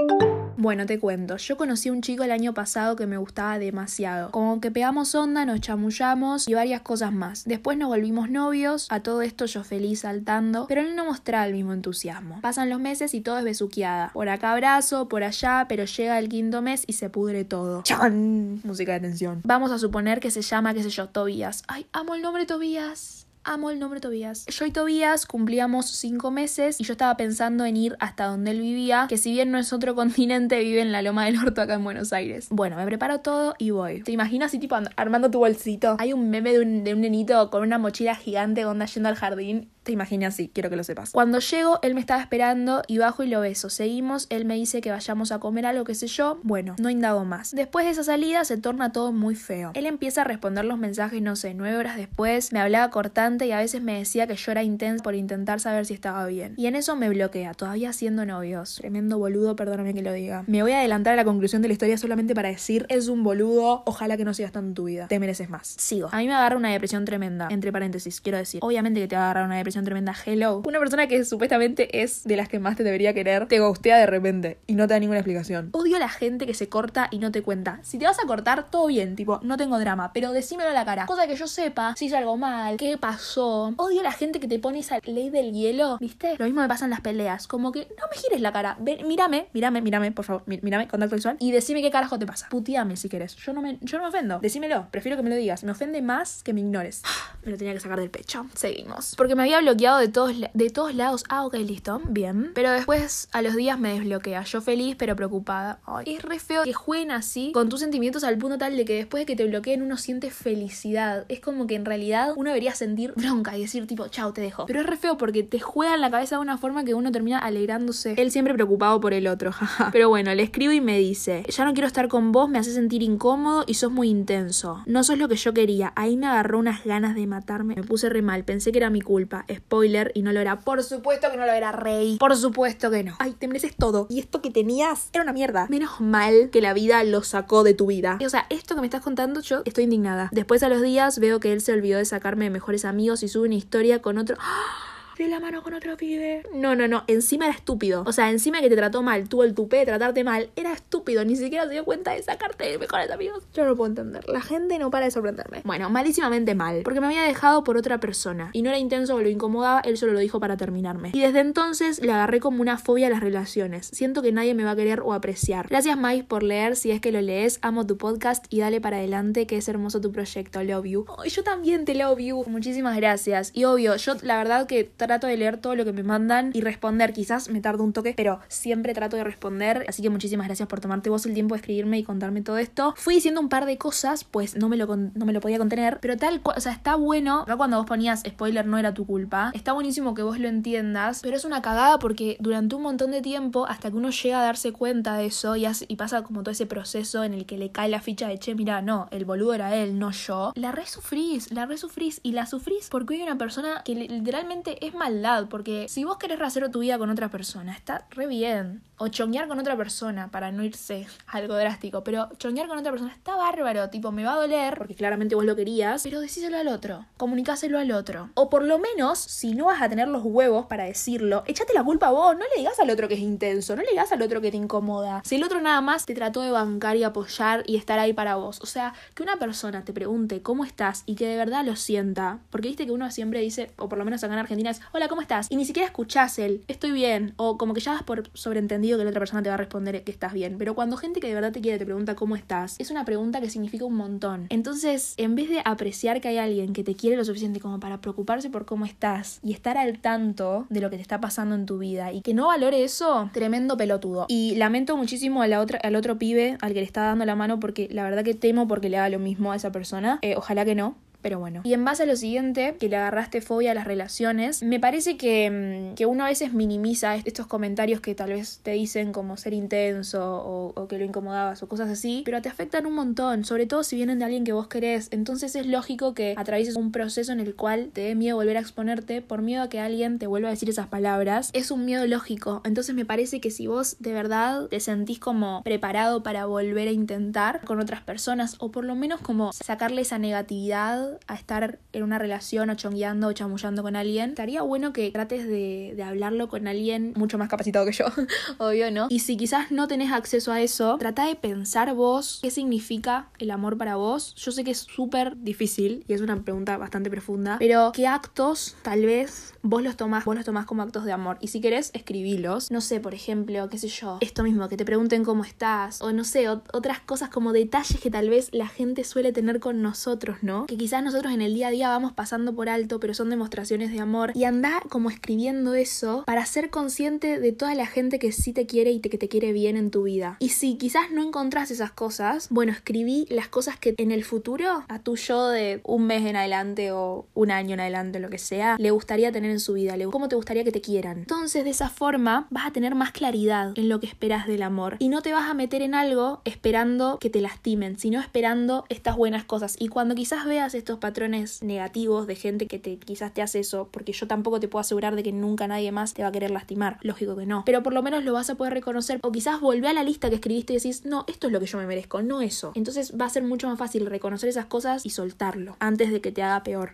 Bueno, 0.57 0.87
te 0.87 0.99
cuento, 0.99 1.37
yo 1.37 1.57
conocí 1.57 1.91
a 1.91 1.93
un 1.93 2.01
chico 2.01 2.23
el 2.23 2.31
año 2.31 2.55
pasado 2.55 2.97
que 2.97 3.07
me 3.07 3.19
gustaba 3.19 3.59
demasiado. 3.59 4.31
Como 4.31 4.61
que 4.61 4.71
pegamos 4.71 5.15
onda, 5.15 5.45
nos 5.45 5.61
chamullamos 5.61 6.49
y 6.49 6.55
varias 6.55 6.81
cosas 6.81 7.13
más. 7.13 7.45
Después 7.45 7.77
nos 7.77 7.89
volvimos 7.89 8.31
novios, 8.31 8.87
a 8.91 9.01
todo 9.01 9.21
esto 9.21 9.45
yo 9.45 9.63
feliz 9.65 10.01
saltando, 10.01 10.67
pero 10.67 10.81
él 10.81 10.97
no 10.97 11.05
mostraba 11.05 11.47
el 11.47 11.53
mismo 11.53 11.75
entusiasmo. 11.75 12.41
Pasan 12.41 12.71
los 12.71 12.81
meses 12.81 13.13
y 13.13 13.21
todo 13.21 13.39
es 13.39 13.45
besuqueada. 13.45 14.11
Por 14.15 14.31
acá 14.31 14.53
abrazo, 14.53 15.09
por 15.09 15.25
allá, 15.25 15.67
pero 15.69 15.85
llega 15.85 16.19
el 16.19 16.31
quinto 16.31 16.63
mes 16.63 16.85
y 16.87 16.95
se 16.95 17.11
pudre 17.11 17.45
todo. 17.45 17.83
¡Chan! 17.83 18.61
Música 18.65 18.95
de 18.95 19.01
tensión. 19.01 19.43
Vamos 19.45 19.71
a 19.71 19.79
suponer 19.79 20.21
que 20.21 20.31
se 20.31 20.41
llama, 20.41 20.73
qué 20.73 20.83
sé 20.83 20.89
yo, 20.89 21.09
Tobías. 21.09 21.63
Ay, 21.67 21.87
amo 21.93 22.15
el 22.15 22.23
nombre 22.23 22.47
Tobías. 22.47 23.24
Amo 23.47 23.69
el 23.71 23.79
nombre 23.79 24.01
Tobías. 24.01 24.47
Yo 24.47 24.65
y 24.65 24.71
Tobías 24.71 25.27
cumplíamos 25.27 25.85
cinco 25.87 26.31
meses 26.31 26.81
y 26.81 26.85
yo 26.85 26.93
estaba 26.93 27.15
pensando 27.19 27.67
en 27.67 27.77
ir 27.77 27.95
hasta 28.01 28.25
donde 28.25 28.53
él 28.53 28.63
vivía, 28.63 29.05
que 29.07 29.19
si 29.19 29.33
bien 29.33 29.51
no 29.51 29.59
es 29.59 29.75
otro 29.75 29.95
continente, 29.95 30.59
vive 30.61 30.81
en 30.81 30.93
la 30.93 31.03
Loma 31.03 31.27
del 31.27 31.37
Orto 31.39 31.61
acá 31.61 31.75
en 31.75 31.85
Buenos 31.85 32.15
Aires. 32.15 32.47
Bueno, 32.49 32.77
me 32.77 32.87
preparo 32.87 33.21
todo 33.21 33.55
y 33.59 33.69
voy. 33.69 34.03
¿Te 34.03 34.13
imaginas 34.13 34.47
así 34.47 34.59
tipo 34.59 34.77
and- 34.77 34.89
armando 34.97 35.31
tu 35.31 35.41
bolsito? 35.41 35.97
Hay 35.99 36.15
un 36.15 36.31
meme 36.31 36.55
de 36.55 36.61
un, 36.61 36.85
de 36.85 36.95
un 36.95 37.03
nenito 37.03 37.51
con 37.51 37.63
una 37.63 37.77
mochila 37.77 38.15
gigante 38.15 38.65
onda 38.65 38.87
yendo 38.87 39.11
al 39.11 39.15
jardín 39.17 39.69
te 39.85 39.93
imaginé 39.93 40.27
así, 40.27 40.51
quiero 40.53 40.71
que 40.71 40.77
lo 40.77 40.85
sepas. 40.85 41.11
Cuando 41.11 41.39
llego, 41.39 41.79
él 41.83 41.95
me 41.95 42.01
estaba 42.01 42.21
esperando 42.21 42.83
y 42.89 42.99
bajo 42.99 43.23
y 43.23 43.29
lo 43.29 43.41
beso. 43.41 43.71
Seguimos, 43.71 44.27
él 44.31 44.45
me 44.45 44.55
dice 44.55 44.81
que 44.81 44.91
vayamos 44.91 45.31
a 45.31 45.39
comer 45.39 45.67
algo, 45.67 45.85
qué 45.85 45.95
sé 45.95 46.07
yo. 46.07 46.41
Bueno, 46.43 46.75
no 46.81 46.91
indago 46.91 47.25
más. 47.25 47.53
Después 47.53 47.85
de 47.85 47.93
esa 47.93 48.03
salida 48.03 48.45
se 48.45 48.57
torna 48.57 48.93
todo 48.93 49.13
muy 49.13 49.35
feo. 49.35 49.73
Él 49.75 49.87
empieza 49.87 50.23
a 50.23 50.25
responder 50.25 50.65
los 50.65 50.79
mensajes, 50.79 51.21
no 51.21 51.37
sé, 51.37 51.55
nueve 51.55 51.77
horas 51.77 51.97
después. 51.97 52.53
Me 52.53 52.61
hablaba 52.61 52.91
cortante 52.91 53.47
y 53.47 53.53
a 53.53 53.59
veces 53.59 53.83
me 53.83 53.99
decía 53.99 54.27
que 54.27 54.37
yo 54.37 54.53
era 54.53 54.63
intensa 54.63 55.03
por 55.05 55.15
intentar 55.15 55.61
saber 55.61 55.87
si 55.87 55.95
estaba 55.95 56.27
bien. 56.27 56.55
Y 56.57 56.67
en 56.67 56.77
eso 56.77 56.97
me 56.97 57.09
bloquea, 57.11 57.53
todavía 57.55 57.93
siendo 57.93 58.25
novios. 58.25 58.77
Tremendo 58.77 59.19
boludo, 59.19 59.55
perdóname 59.55 59.93
que 59.93 60.03
lo 60.03 60.13
diga. 60.13 60.45
Me 60.47 60.63
voy 60.63 60.73
a 60.73 60.79
adelantar 60.79 61.13
a 61.13 61.17
la 61.17 61.25
conclusión 61.25 61.61
de 61.61 61.69
la 61.69 61.75
historia 61.75 61.99
solamente 61.99 62.35
para 62.35 62.49
decir, 62.49 62.87
es 62.89 63.09
un 63.09 63.23
boludo, 63.23 63.83
ojalá 63.85 64.17
que 64.17 64.25
no 64.25 64.33
sigas 64.33 64.55
en 64.55 64.75
tu 64.75 64.85
vida. 64.85 65.09
Te 65.09 65.19
mereces 65.19 65.51
más. 65.51 65.75
Sigo. 65.79 66.09
A 66.13 66.19
mí 66.19 66.27
me 66.27 66.35
agarra 66.35 66.57
una 66.57 66.71
depresión 66.71 67.05
tremenda, 67.05 67.49
entre 67.51 67.73
paréntesis, 67.73 68.21
quiero 68.21 68.39
decir. 68.39 68.61
Obviamente 68.63 69.01
que 69.01 69.09
te 69.09 69.17
va 69.17 69.23
a 69.23 69.25
agarrar 69.27 69.47
una 69.47 69.57
depresión 69.57 69.74
tremenda, 69.83 70.15
hello. 70.25 70.63
Una 70.65 70.79
persona 70.79 71.09
que 71.09 71.25
supuestamente 71.25 72.03
es 72.03 72.23
de 72.25 72.37
las 72.37 72.49
que 72.49 72.61
más 72.61 72.77
te 72.77 72.85
debería 72.85 73.13
querer, 73.15 73.49
te 73.49 73.59
gustea 73.59 73.97
de 73.97 74.07
repente 74.07 74.59
y 74.67 74.75
no 74.75 74.87
te 74.87 74.95
da 74.95 75.01
ninguna 75.01 75.19
explicación. 75.19 75.71
Odio 75.73 75.97
a 75.97 75.99
la 76.01 76.09
gente 76.09 76.47
que 76.47 76.55
se 76.55 76.69
corta 76.69 77.09
y 77.11 77.19
no 77.19 77.33
te 77.33 77.43
cuenta. 77.43 77.81
Si 77.83 77.99
te 77.99 78.05
vas 78.05 78.19
a 78.23 78.27
cortar, 78.27 78.71
todo 78.71 78.87
bien, 78.87 79.17
tipo, 79.17 79.41
no 79.43 79.57
tengo 79.57 79.79
drama, 79.81 80.13
pero 80.13 80.33
decímelo 80.33 80.71
a 80.71 80.73
la 80.75 80.85
cara. 80.85 81.07
Cosa 81.07 81.27
que 81.27 81.35
yo 81.35 81.47
sepa 81.49 81.95
si 81.97 82.05
hice 82.07 82.17
algo 82.17 82.37
mal, 82.37 82.77
qué 82.77 82.97
pasó. 82.99 83.73
Odio 83.79 84.01
a 84.01 84.05
la 84.05 84.13
gente 84.13 84.39
que 84.39 84.47
te 84.47 84.59
pone 84.59 84.81
esa 84.81 84.99
ley 85.05 85.31
del 85.31 85.53
hielo, 85.53 85.97
¿viste? 85.99 86.37
Lo 86.39 86.45
mismo 86.45 86.61
me 86.61 86.69
pasa 86.69 86.85
en 86.85 86.91
las 86.91 87.01
peleas. 87.01 87.47
Como 87.49 87.73
que 87.73 87.81
no 87.99 88.07
me 88.11 88.17
gires 88.17 88.41
la 88.41 88.53
cara. 88.53 88.77
Ven, 88.79 89.07
mírame, 89.09 89.47
mírame, 89.55 89.81
mírame, 89.81 90.13
por 90.13 90.25
favor, 90.25 90.43
mí- 90.47 90.61
mírame, 90.63 90.87
contacto 90.89 91.17
visual. 91.17 91.37
Y 91.41 91.51
decime 91.53 91.81
qué 91.83 91.91
carajo 91.91 92.19
te 92.19 92.27
pasa. 92.27 92.49
Puteame 92.51 92.97
si 92.97 93.09
querés. 93.09 93.35
Yo 93.37 93.53
no 93.53 93.63
me, 93.63 93.79
yo 93.81 93.97
no 93.99 94.05
me 94.05 94.09
ofendo. 94.11 94.39
Decímelo. 94.41 94.89
Prefiero 94.91 95.17
que 95.17 95.23
me 95.23 95.31
lo 95.31 95.37
digas. 95.37 95.65
Me 95.65 95.73
ofende 95.73 96.03
más 96.03 96.43
que 96.43 96.53
me 96.53 96.61
ignores. 96.61 97.03
Me 97.45 97.51
lo 97.51 97.59
tenía 97.59 97.75
que 97.75 97.81
sacar 97.81 98.01
del 98.01 98.09
pecho. 98.11 98.47
Seguimos. 98.55 99.15
Porque 99.17 99.35
me 99.35 99.43
había 99.43 99.61
bloqueado 99.65 99.99
de 99.99 100.09
todos, 100.09 100.35
de 100.53 100.71
todos 100.71 100.95
lados. 100.95 101.25
Ah, 101.29 101.45
ok, 101.45 101.55
listo. 101.55 102.01
Bien. 102.07 102.53
Pero 102.55 102.71
después, 102.71 103.29
a 103.33 103.43
los 103.43 103.57
días, 103.57 103.79
me 103.79 103.95
desbloquea. 103.95 104.45
Yo 104.45 104.61
feliz, 104.61 104.95
pero 104.97 105.17
preocupada. 105.17 105.81
Ay, 105.87 106.15
es 106.15 106.23
re 106.23 106.39
feo 106.39 106.65
que 106.65 106.73
jueguen 106.73 107.11
así 107.11 107.51
con 107.53 107.69
tus 107.69 107.81
sentimientos 107.81 108.25
al 108.25 108.37
punto 108.39 108.59
tal 108.59 108.77
de 108.77 108.85
que 108.85 108.95
después 108.95 109.23
de 109.23 109.27
que 109.27 109.37
te 109.37 109.47
bloqueen 109.47 109.83
uno 109.83 109.97
siente 109.97 110.31
felicidad. 110.31 111.25
Es 111.29 111.41
como 111.41 111.67
que 111.67 111.75
en 111.75 111.85
realidad 111.85 112.35
uno 112.37 112.51
debería 112.51 112.75
sentir 112.75 113.13
bronca 113.17 113.57
y 113.57 113.63
decir 113.63 113.87
tipo, 113.87 114.09
chao, 114.09 114.33
te 114.33 114.41
dejo. 114.41 114.67
Pero 114.67 114.81
es 114.81 114.87
re 114.87 114.97
feo 114.97 115.17
porque 115.17 115.43
te 115.43 115.61
juega 115.61 115.95
en 115.95 116.01
la 116.01 116.11
cabeza 116.11 116.37
de 116.37 116.43
una 116.43 116.59
forma 116.59 116.85
que 116.85 116.95
uno 116.95 117.11
termina 117.11 117.39
alegrándose. 117.39 118.15
Él 118.19 118.31
siempre 118.31 118.55
preocupado 118.55 119.01
por 119.01 119.15
el 119.15 119.27
otro, 119.27 119.53
jaja. 119.53 119.91
Pero 119.93 120.09
bueno, 120.09 120.35
le 120.35 120.43
escribo 120.43 120.73
y 120.73 120.81
me 120.81 120.99
dice, 120.99 121.45
ya 121.49 121.65
no 121.65 121.73
quiero 121.73 121.87
estar 121.87 122.09
con 122.09 122.33
vos, 122.33 122.49
me 122.49 122.59
hace 122.59 122.73
sentir 122.73 123.03
incómodo 123.03 123.65
y 123.67 123.75
sos 123.75 123.91
muy 123.91 124.09
intenso. 124.09 124.83
No 124.87 125.05
sos 125.05 125.19
lo 125.19 125.29
que 125.29 125.37
yo 125.37 125.55
quería. 125.55 125.93
Ahí 125.97 126.17
me 126.17 126.27
agarró 126.27 126.59
unas 126.59 126.85
ganas 126.85 127.15
de 127.15 127.27
matarme. 127.27 127.75
Me 127.77 127.83
puse 127.83 128.09
re 128.11 128.23
mal, 128.23 128.45
pensé 128.45 128.73
que 128.73 128.79
era 128.79 128.91
mi 128.91 129.01
culpa. 129.01 129.45
Spoiler, 129.57 130.13
y 130.15 130.23
no 130.23 130.33
lo 130.33 130.41
era. 130.41 130.61
Por 130.61 130.83
supuesto 130.83 131.31
que 131.31 131.37
no 131.37 131.47
lo 131.47 131.53
era, 131.53 131.73
Rey. 131.73 132.17
Por 132.19 132.37
supuesto 132.37 132.91
que 132.91 133.05
no. 133.05 133.17
Ay, 133.19 133.33
te 133.33 133.47
mereces 133.49 133.77
todo. 133.77 134.07
Y 134.09 134.21
esto 134.21 134.41
que 134.43 134.51
tenías 134.51 135.09
era 135.13 135.23
una 135.23 135.33
mierda. 135.33 135.67
Menos 135.69 136.01
mal 136.01 136.51
que 136.51 136.61
la 136.61 136.73
vida 136.73 137.03
lo 137.05 137.23
sacó 137.23 137.65
de 137.65 137.75
tu 137.75 137.87
vida. 137.87 138.19
O 138.25 138.29
sea, 138.29 138.47
esto 138.51 138.75
que 138.75 138.81
me 138.81 138.87
estás 138.87 139.03
contando, 139.03 139.41
yo 139.41 139.63
estoy 139.65 139.85
indignada. 139.85 140.29
Después 140.33 140.63
a 140.63 140.69
los 140.69 140.83
días 140.83 141.19
veo 141.19 141.41
que 141.41 141.53
él 141.53 141.61
se 141.61 141.73
olvidó 141.73 141.99
de 141.99 142.05
sacarme 142.05 142.45
de 142.45 142.51
mejores 142.51 142.85
amigos 142.85 143.23
y 143.23 143.29
sube 143.29 143.47
una 143.47 143.55
historia 143.55 144.03
con 144.03 144.19
otro. 144.19 144.37
¡Ah! 144.41 144.94
De 145.19 145.29
la 145.29 145.39
mano 145.39 145.63
con 145.63 145.75
otro 145.75 145.97
pibe. 145.97 146.43
No, 146.53 146.75
no, 146.75 146.89
no. 146.89 147.05
Encima 147.07 147.47
era 147.47 147.55
estúpido. 147.55 148.03
O 148.07 148.13
sea, 148.13 148.31
encima 148.31 148.61
que 148.61 148.69
te 148.69 148.77
trató 148.77 149.03
mal, 149.03 149.29
tuvo 149.29 149.45
el 149.45 149.55
tupé 149.55 149.79
de 149.79 149.87
tratarte 149.87 150.25
mal, 150.25 150.51
era 150.57 150.73
estúpido. 150.73 151.25
Ni 151.25 151.37
siquiera 151.37 151.67
se 151.67 151.71
dio 151.71 151.85
cuenta 151.85 152.13
de 152.13 152.23
sacarte 152.23 152.65
de 152.65 152.79
mejores 152.79 153.11
amigos. 153.11 153.45
Yo 153.55 153.65
no 153.65 153.77
puedo 153.77 153.91
entender. 153.91 154.29
La 154.29 154.41
gente 154.41 154.79
no 154.79 154.91
para 154.91 155.05
de 155.05 155.13
sorprenderme. 155.13 155.63
Bueno, 155.65 155.89
malísimamente 155.89 156.55
mal. 156.55 156.83
Porque 156.83 157.01
me 157.01 157.07
había 157.07 157.23
dejado 157.23 157.63
por 157.63 157.77
otra 157.77 158.01
persona. 158.01 158.51
Y 158.53 158.63
no 158.63 158.71
era 158.71 158.79
intenso 158.79 159.15
o 159.15 159.21
lo 159.21 159.29
incomodaba, 159.29 159.81
él 159.81 159.97
solo 159.97 160.13
lo 160.13 160.19
dijo 160.19 160.41
para 160.41 160.57
terminarme. 160.57 161.11
Y 161.13 161.21
desde 161.21 161.41
entonces 161.41 162.01
le 162.03 162.13
agarré 162.13 162.41
como 162.41 162.61
una 162.61 162.79
fobia 162.79 163.07
a 163.07 163.11
las 163.11 163.21
relaciones. 163.21 163.87
Siento 163.87 164.23
que 164.23 164.33
nadie 164.33 164.55
me 164.55 164.65
va 164.65 164.73
a 164.73 164.77
querer 164.77 165.01
o 165.01 165.13
apreciar. 165.13 165.69
Gracias, 165.69 165.97
Mais, 165.97 166.25
por 166.25 166.43
leer. 166.43 166.77
Si 166.77 166.91
es 166.91 167.01
que 167.01 167.13
lo 167.13 167.21
lees, 167.21 167.59
amo 167.63 167.87
tu 167.87 167.97
podcast 167.99 168.47
y 168.51 168.61
dale 168.61 168.81
para 168.81 168.97
adelante, 168.97 169.47
que 169.47 169.59
es 169.59 169.69
hermoso 169.69 170.01
tu 170.01 170.11
proyecto. 170.11 170.63
Love 170.63 170.87
you. 170.87 171.07
Ay, 171.19 171.31
yo 171.31 171.45
también 171.45 171.85
te 171.85 171.95
love 171.95 172.19
you. 172.19 172.45
Muchísimas 172.47 172.97
gracias. 172.97 173.51
Y 173.55 173.65
obvio, 173.65 173.97
yo 173.97 174.15
la 174.23 174.39
verdad 174.39 174.67
que 174.67 174.85
trato 175.07 175.27
de 175.27 175.37
leer 175.37 175.59
todo 175.59 175.75
lo 175.75 175.85
que 175.85 175.93
me 175.93 176.03
mandan 176.03 176.51
y 176.55 176.61
responder. 176.61 177.13
Quizás 177.13 177.49
me 177.51 177.61
tardo 177.61 177.85
un 177.85 177.93
toque, 177.93 178.15
pero 178.17 178.41
siempre 178.49 178.95
trato 178.95 179.17
de 179.17 179.25
responder. 179.25 179.85
Así 179.89 180.03
que 180.03 180.11
muchísimas 180.11 180.47
gracias 180.47 180.69
por 180.69 180.81
tomarte 180.81 181.11
vos 181.11 181.27
el 181.27 181.35
tiempo 181.35 181.55
de 181.55 181.61
escribirme 181.61 181.99
y 181.99 182.05
contarme 182.05 182.43
todo 182.43 182.59
esto. 182.59 182.95
Fui 182.97 183.15
diciendo 183.15 183.41
un 183.41 183.49
par 183.49 183.67
de 183.67 183.79
cosas, 183.79 184.25
pues 184.25 184.57
no 184.57 184.69
me 184.69 184.77
lo, 184.77 184.87
no 184.97 185.25
me 185.25 185.33
lo 185.33 185.41
podía 185.41 185.59
contener. 185.59 185.99
Pero 186.01 186.17
tal 186.17 186.41
cual, 186.41 186.59
o 186.59 186.61
sea, 186.61 186.73
está 186.73 186.97
bueno. 186.97 187.41
Acá 187.43 187.57
cuando 187.57 187.77
vos 187.77 187.87
ponías 187.87 188.23
spoiler 188.27 188.67
no 188.67 188.79
era 188.79 188.95
tu 188.95 189.07
culpa. 189.07 189.51
Está 189.55 189.73
buenísimo 189.73 190.15
que 190.15 190.23
vos 190.23 190.39
lo 190.39 190.49
entiendas. 190.49 191.21
Pero 191.23 191.37
es 191.37 191.45
una 191.45 191.63
cagada 191.63 191.99
porque 191.99 192.37
durante 192.41 192.75
un 192.75 192.83
montón 192.83 193.11
de 193.11 193.23
tiempo, 193.23 193.67
hasta 193.67 193.91
que 193.91 193.97
uno 193.97 194.11
llega 194.11 194.41
a 194.41 194.45
darse 194.45 194.73
cuenta 194.73 195.17
de 195.17 195.27
eso 195.27 195.57
y, 195.57 195.67
pasa 195.97 196.23
como 196.23 196.43
todo 196.43 196.51
ese 196.51 196.67
proceso 196.67 197.25
en 197.25 197.35
el 197.35 197.47
que 197.47 197.59
le 197.59 197.71
cae 197.71 197.89
la 197.89 198.01
ficha 198.01 198.29
de 198.29 198.39
che, 198.39 198.55
mira, 198.55 198.83
no, 198.83 199.09
el 199.11 199.25
boludo 199.25 199.55
era 199.55 199.75
él, 199.77 199.99
no 199.99 200.11
yo. 200.11 200.53
La 200.55 200.73
resufrís, 200.73 201.51
la 201.53 201.67
resufrís 201.67 202.21
y 202.23 202.33
la 202.33 202.47
sufrís 202.47 202.89
porque 202.91 203.15
hay 203.15 203.23
una 203.23 203.37
persona 203.39 203.83
que 203.85 203.95
li- 203.95 204.09
literalmente 204.09 204.85
es 204.87 204.94
maldad. 204.95 205.47
Porque 205.49 205.89
si 205.89 206.05
vos 206.05 206.19
querés 206.19 206.41
hacer 206.41 206.71
tu 206.71 206.81
vida 206.81 206.99
con 206.99 207.11
otra 207.11 207.29
persona, 207.29 207.73
está 207.73 208.07
re 208.11 208.27
bien. 208.27 208.83
O 208.97 209.09
chonguear 209.09 209.49
con 209.49 209.59
otra 209.59 209.77
persona, 209.77 210.31
para 210.31 210.53
no 210.53 210.63
irse 210.63 211.07
a 211.27 211.39
algo 211.39 211.55
drástico. 211.57 212.05
Pero 212.05 212.29
chonguear 212.39 212.69
con 212.69 212.79
otra 212.79 212.93
persona 212.93 213.13
está 213.13 213.35
bárbaro. 213.37 213.91
Tipo, 213.91 214.13
me 214.13 214.25
va 214.25 214.35
a 214.35 214.37
doler, 214.37 214.77
porque 214.79 214.95
claramente 214.95 215.35
vos 215.35 215.45
lo 215.45 215.57
querías. 215.57 216.03
Pero 216.03 216.21
decíselo 216.21 216.57
al 216.57 216.69
otro. 216.69 217.05
Comunicáselo 217.17 217.79
al 217.79 217.91
otro. 217.91 218.31
O 218.35 218.49
por 218.49 218.63
lo 218.63 218.79
menos, 218.79 219.19
si 219.19 219.55
no 219.55 219.67
vas 219.67 219.83
a 219.83 219.89
tener 219.89 220.09
los 220.09 220.23
huevos 220.25 220.67
para 220.67 220.85
decirlo, 220.85 221.43
echate 221.47 221.75
la 221.75 221.83
culpa 221.83 222.09
a 222.09 222.11
vos. 222.13 222.35
No 222.35 222.45
le 222.55 222.59
digas 222.61 222.79
al 222.79 222.91
otro 222.91 223.09
que 223.09 223.15
es 223.15 223.21
intenso. 223.21 223.75
No 223.75 223.83
le 223.83 223.91
digas 223.91 224.13
al 224.13 224.23
otro 224.23 224.41
que 224.41 224.51
te 224.51 224.57
incomoda. 224.57 225.23
Si 225.25 225.37
el 225.37 225.43
otro 225.43 225.61
nada 225.61 225.81
más 225.81 226.07
te 226.07 226.15
trató 226.15 226.43
de 226.43 226.53
bancar 226.53 226.97
y 226.97 227.03
apoyar 227.03 227.65
y 227.67 227.77
estar 227.77 227.99
ahí 227.99 228.13
para 228.13 228.37
vos. 228.37 228.61
O 228.63 228.67
sea, 228.67 228.95
que 229.15 229.23
una 229.23 229.37
persona 229.37 229.85
te 229.85 229.93
pregunte 229.93 230.43
cómo 230.43 230.65
estás 230.65 231.03
y 231.07 231.17
que 231.17 231.27
de 231.27 231.37
verdad 231.37 231.65
lo 231.65 231.75
sienta. 231.75 232.39
Porque 232.51 232.69
viste 232.69 232.87
que 232.87 232.93
uno 232.93 233.11
siempre 233.11 233.41
dice, 233.41 233.73
o 233.77 233.89
por 233.89 233.99
lo 233.99 234.05
menos 234.05 234.23
acá 234.23 234.35
en 234.35 234.41
Argentina 234.41 234.71
es, 234.71 234.81
hola, 234.93 235.09
¿cómo 235.09 235.21
estás? 235.21 235.49
Y 235.51 235.57
ni 235.57 235.65
siquiera 235.65 235.87
escuchás 235.87 236.39
el, 236.39 236.65
estoy 236.69 236.93
bien. 236.93 237.35
O 237.37 237.59
como 237.59 237.75
que 237.75 237.81
ya 237.81 237.93
das 237.93 238.05
por 238.05 238.31
sobreentendido 238.35 238.84
que 238.91 239.05
la 239.05 239.11
otra 239.11 239.21
persona 239.21 239.43
te 239.43 239.49
va 239.49 239.55
a 239.55 239.59
responder 239.59 240.03
que 240.05 240.13
estás 240.13 240.33
bien. 240.33 240.57
Pero 240.59 240.75
cuando 240.75 240.97
gente 240.97 241.21
que 241.21 241.29
de 241.29 241.35
verdad 241.35 241.53
te 241.53 241.61
quiere 241.61 241.79
te 241.79 241.85
pregunta 241.85 242.15
cómo 242.15 242.37
estás, 242.37 242.77
es 242.79 242.91
una 242.91 243.05
pregunta 243.05 243.41
que 243.41 243.51
significa 243.51 243.85
un 243.85 243.95
montón. 243.95 244.47
Entonces, 244.51 245.15
en 245.17 245.35
vez 245.35 245.49
de 245.49 245.61
apreciar 245.65 246.21
que 246.21 246.29
hay 246.29 246.39
alguien 246.39 246.73
que 246.73 246.85
te 246.85 246.95
quiere 246.95 247.17
lo 247.17 247.25
suficiente 247.25 247.61
como 247.61 247.81
para 247.81 248.01
preocuparse 248.01 248.51
por 248.51 248.65
cómo 248.65 248.85
estás 248.85 249.41
y 249.43 249.53
estar 249.53 249.79
al 249.79 249.99
tanto 249.99 250.67
de 250.71 250.81
lo 250.81 250.91
que 250.91 250.97
te 250.97 251.03
está 251.03 251.21
pasando 251.21 251.55
en 251.55 251.67
tu 251.67 251.79
vida 251.79 252.13
y 252.13 252.23
que 252.23 252.35
no 252.35 252.49
valore 252.49 252.85
eso, 252.85 253.31
tremendo 253.33 253.77
pelotudo. 253.77 254.27
Y 254.29 254.55
lamento 254.57 254.97
muchísimo 254.97 255.43
a 255.43 255.47
la 255.47 255.61
otra, 255.61 255.79
al 255.83 255.97
otro 255.97 256.19
pibe 256.19 256.57
al 256.61 256.73
que 256.73 256.81
le 256.81 256.87
está 256.87 257.03
dando 257.03 257.25
la 257.25 257.37
mano 257.37 257.61
porque 257.61 257.89
la 257.91 258.05
verdad 258.05 258.25
que 258.25 258.35
temo 258.35 258.69
porque 258.69 258.89
le 258.89 258.99
haga 258.99 259.09
lo 259.09 259.19
mismo 259.19 259.53
a 259.53 259.57
esa 259.57 259.73
persona. 259.73 260.19
Eh, 260.23 260.35
ojalá 260.37 260.65
que 260.65 260.75
no 260.75 260.97
Pero 261.25 261.39
bueno. 261.39 261.63
Y 261.65 261.73
en 261.73 261.87
base 261.87 262.03
a 262.03 262.07
lo 262.07 262.17
siguiente, 262.17 262.77
que 262.79 262.91
le 262.91 262.97
agarraste 262.97 263.41
fobia 263.41 263.71
a 263.71 263.75
las 263.75 263.87
relaciones, 263.87 264.63
me 264.63 264.79
parece 264.79 265.17
que, 265.17 265.91
mm, 265.91 265.95
que 265.95 266.05
uno 266.05 266.23
a 266.23 266.29
veces 266.29 266.53
minimiza 266.53 267.17
estos 267.17 267.47
comentarios 267.47 268.03
que 268.03 268.15
tal 268.15 268.29
vez 268.29 268.61
te 268.63 268.73
dicen 268.73 269.13
como 269.13 269.39
ser 269.39 269.55
intenso 269.55 270.23
o, 270.23 270.79
o 270.79 270.87
que 270.87 270.99
lo 270.99 271.05
incomodabas 271.07 271.63
o 271.63 271.67
cosas 271.67 271.89
así, 271.89 272.21
pero 272.27 272.43
te 272.43 272.51
afectan 272.51 272.85
un 272.85 272.93
montón, 272.93 273.47
sobre 273.47 273.65
todo 273.65 273.85
si 273.85 273.97
vienen 273.97 274.19
de 274.19 274.27
alguien 274.27 274.45
que 274.45 274.53
vos 274.53 274.67
querés. 274.67 275.09
Entonces 275.13 275.57
es 275.57 275.67
lógico 275.67 276.13
que 276.13 276.35
atravieses 276.37 276.77
un 276.77 276.93
proceso 276.93 277.33
en 277.33 277.41
el 277.41 277.55
cual 277.55 277.89
te 277.95 278.03
dé 278.03 278.15
miedo 278.15 278.37
volver 278.37 278.59
a 278.59 278.61
exponerte 278.61 279.23
por 279.23 279.41
miedo 279.41 279.63
a 279.63 279.71
que 279.71 279.81
alguien 279.81 280.19
te 280.19 280.27
vuelva 280.27 280.49
a 280.49 280.51
decir 280.51 280.69
esas 280.69 280.89
palabras. 280.89 281.49
Es 281.55 281.71
un 281.71 281.87
miedo 281.87 282.07
lógico. 282.07 282.61
Entonces 282.67 282.95
me 282.95 283.07
parece 283.07 283.41
que 283.41 283.51
si 283.51 283.67
vos 283.67 283.97
de 283.99 284.13
verdad 284.13 284.67
te 284.69 284.79
sentís 284.79 285.21
como 285.21 285.63
preparado 285.63 286.23
para 286.23 286.45
volver 286.45 286.89
a 286.89 286.93
intentar 286.93 287.63
con 287.65 287.81
otras 287.81 288.03
personas 288.03 288.57
o 288.59 288.71
por 288.71 288.85
lo 288.85 288.95
menos 288.95 289.23
como 289.23 289.55
sacarle 289.55 290.03
esa 290.03 290.19
negatividad 290.19 291.14
a 291.27 291.35
estar 291.35 291.79
en 291.93 292.03
una 292.03 292.19
relación 292.19 292.71
o 292.71 292.75
chongueando 292.75 293.29
o 293.29 293.33
chamullando 293.33 293.83
con 293.83 293.97
alguien, 293.97 294.31
estaría 294.31 294.63
bueno 294.63 294.93
que 294.93 295.11
trates 295.11 295.47
de, 295.47 295.95
de 295.97 296.03
hablarlo 296.03 296.49
con 296.49 296.67
alguien 296.67 297.13
mucho 297.17 297.39
más 297.39 297.49
capacitado 297.49 297.87
que 297.87 297.93
yo, 297.93 298.07
obvio, 298.59 298.91
¿no? 298.91 299.07
Y 299.11 299.21
si 299.21 299.37
quizás 299.37 299.71
no 299.71 299.89
tenés 299.89 300.13
acceso 300.13 300.53
a 300.53 300.61
eso, 300.61 300.97
trata 300.99 301.27
de 301.27 301.37
pensar 301.37 301.95
vos 301.95 302.41
qué 302.43 302.51
significa 302.51 303.29
el 303.39 303.51
amor 303.51 303.77
para 303.79 303.97
vos. 303.97 304.35
Yo 304.37 304.53
sé 304.53 304.65
que 304.65 304.71
es 304.71 304.79
súper 304.79 305.37
difícil 305.37 306.05
y 306.09 306.13
es 306.13 306.21
una 306.21 306.43
pregunta 306.43 306.77
bastante 306.77 307.11
profunda, 307.11 307.57
pero 307.59 307.93
¿qué 307.95 308.07
actos 308.07 308.77
tal 308.83 309.05
vez 309.05 309.55
vos 309.63 309.83
los 309.83 309.97
tomás, 309.97 310.25
vos 310.25 310.35
los 310.35 310.45
tomás 310.45 310.67
como 310.67 310.83
actos 310.83 311.05
de 311.05 311.13
amor? 311.13 311.39
Y 311.41 311.49
si 311.49 311.61
querés, 311.61 311.91
escribilos. 311.95 312.71
No 312.71 312.81
sé, 312.81 313.01
por 313.01 313.15
ejemplo, 313.15 313.69
qué 313.69 313.79
sé 313.79 313.89
yo, 313.89 314.19
esto 314.21 314.43
mismo, 314.43 314.69
que 314.69 314.77
te 314.77 314.85
pregunten 314.85 315.25
cómo 315.25 315.45
estás, 315.45 316.03
o 316.03 316.13
no 316.13 316.25
sé, 316.25 316.49
otras 316.49 317.01
cosas 317.01 317.29
como 317.29 317.53
detalles 317.53 318.01
que 318.01 318.11
tal 318.11 318.29
vez 318.31 318.49
la 318.53 318.69
gente 318.69 319.05
suele 319.05 319.33
tener 319.33 319.61
con 319.61 319.83
nosotros, 319.83 320.39
¿no? 320.43 320.67
Que 320.67 320.77
quizás 320.77 321.03
nosotros 321.05 321.33
en 321.33 321.43
el 321.43 321.55
día 321.55 321.69
a 321.69 321.71
día 321.71 321.89
vamos 321.89 322.13
pasando 322.13 322.55
por 322.55 322.69
alto, 322.69 323.01
pero 323.01 323.15
son 323.15 323.31
demostraciones 323.31 323.93
de 323.93 324.01
amor. 324.01 324.33
Y 324.35 324.45
anda 324.45 324.83
como 324.89 325.11
escribiendo 325.11 325.75
eso 325.75 326.25
para 326.27 326.45
ser 326.47 326.71
consciente 326.71 327.39
de 327.39 327.53
toda 327.53 327.75
la 327.75 327.87
gente 327.87 328.19
que 328.19 328.33
sí 328.33 328.53
te 328.53 328.67
quiere 328.67 328.91
y 328.91 329.01
que 329.01 329.19
te 329.19 329.29
quiere 329.29 329.53
bien 329.53 329.77
en 329.77 329.91
tu 329.91 330.05
vida. 330.05 330.37
Y 330.41 330.51
si 330.51 330.77
quizás 330.77 331.11
no 331.11 331.23
encontrás 331.23 331.71
esas 331.71 331.93
cosas, 331.93 332.49
bueno, 332.51 332.73
escribí 332.73 333.27
las 333.31 333.49
cosas 333.49 333.79
que 333.79 333.95
en 333.99 334.11
el 334.11 334.25
futuro 334.25 334.85
a 334.89 334.99
tu 334.99 335.17
yo 335.17 335.49
de 335.49 335.81
un 335.85 336.07
mes 336.07 336.25
en 336.27 336.37
adelante 336.37 336.93
o 336.93 337.27
un 337.35 337.51
año 337.51 337.75
en 337.75 337.81
adelante, 337.81 338.21
lo 338.21 338.31
que 338.31 338.39
sea, 338.39 338.77
le 338.79 338.91
gustaría 338.91 339.33
tener 339.33 339.51
en 339.51 339.61
su 339.61 339.75
vida, 339.75 339.97
cómo 340.11 340.29
te 340.29 340.37
gustaría 340.37 340.65
que 340.65 340.73
te 340.73 340.81
quieran. 340.81 341.19
Entonces, 341.19 341.65
de 341.65 341.71
esa 341.71 341.89
forma, 341.89 342.47
vas 342.51 342.67
a 342.67 342.73
tener 342.73 342.95
más 342.95 343.13
claridad 343.13 343.73
en 343.77 343.89
lo 343.89 344.01
que 344.01 344.07
esperas 344.07 344.47
del 344.47 344.63
amor 344.63 344.97
y 344.99 345.09
no 345.09 345.23
te 345.23 345.33
vas 345.33 345.49
a 345.51 345.55
meter 345.55 345.83
en 345.83 345.95
algo 345.95 346.41
esperando 346.45 347.19
que 347.21 347.31
te 347.31 347.41
lastimen, 347.41 347.99
sino 347.99 348.21
esperando 348.21 348.85
estas 348.89 349.17
buenas 349.17 349.45
cosas. 349.45 349.77
Y 349.79 349.89
cuando 349.89 350.15
quizás 350.15 350.47
veas 350.47 350.75
estos 350.75 350.94
patrones 350.99 351.63
negativos 351.63 352.27
de 352.27 352.37
gente 352.37 352.67
que 352.67 352.79
te 352.79 352.97
quizás 352.99 353.33
te 353.33 353.43
hace 353.43 353.61
eso, 353.61 353.89
porque 353.91 354.13
yo 354.13 354.27
tampoco 354.27 354.61
te 354.61 354.69
puedo 354.69 354.81
asegurar 354.81 355.17
de 355.17 355.23
que 355.23 355.33
nunca 355.33 355.67
nadie 355.67 355.93
más 355.93 356.15
te 356.15 356.23
va 356.23 356.29
a 356.29 356.33
querer 356.33 356.51
lastimar, 356.51 356.99
lógico 357.03 357.37
que 357.37 357.47
no, 357.47 357.65
pero 357.65 357.83
por 357.83 357.93
lo 357.93 358.03
menos 358.03 358.25
lo 358.25 358.33
vas 358.33 358.51
a 358.51 358.55
poder 358.55 358.75
reconocer 358.75 359.21
o 359.23 359.33
quizás 359.33 359.61
volver 359.61 359.91
a 359.91 359.93
la 359.93 360.05
lista 360.05 360.29
que 360.29 360.37
escribiste 360.37 360.73
y 360.73 360.77
decís, 360.77 361.05
no, 361.05 361.25
esto 361.29 361.47
es 361.47 361.53
lo 361.53 361.61
que 361.61 361.67
yo 361.67 361.79
me 361.79 361.87
merezco, 361.87 362.23
no 362.23 362.41
eso. 362.41 362.73
Entonces 362.75 363.15
va 363.21 363.27
a 363.27 363.31
ser 363.31 363.43
mucho 363.43 363.69
más 363.69 363.79
fácil 363.79 364.07
reconocer 364.07 364.49
esas 364.49 364.67
cosas 364.67 365.05
y 365.05 365.11
soltarlo 365.11 365.77
antes 365.81 366.11
de 366.11 366.21
que 366.21 366.33
te 366.33 366.43
haga 366.43 366.63
peor. 366.63 366.93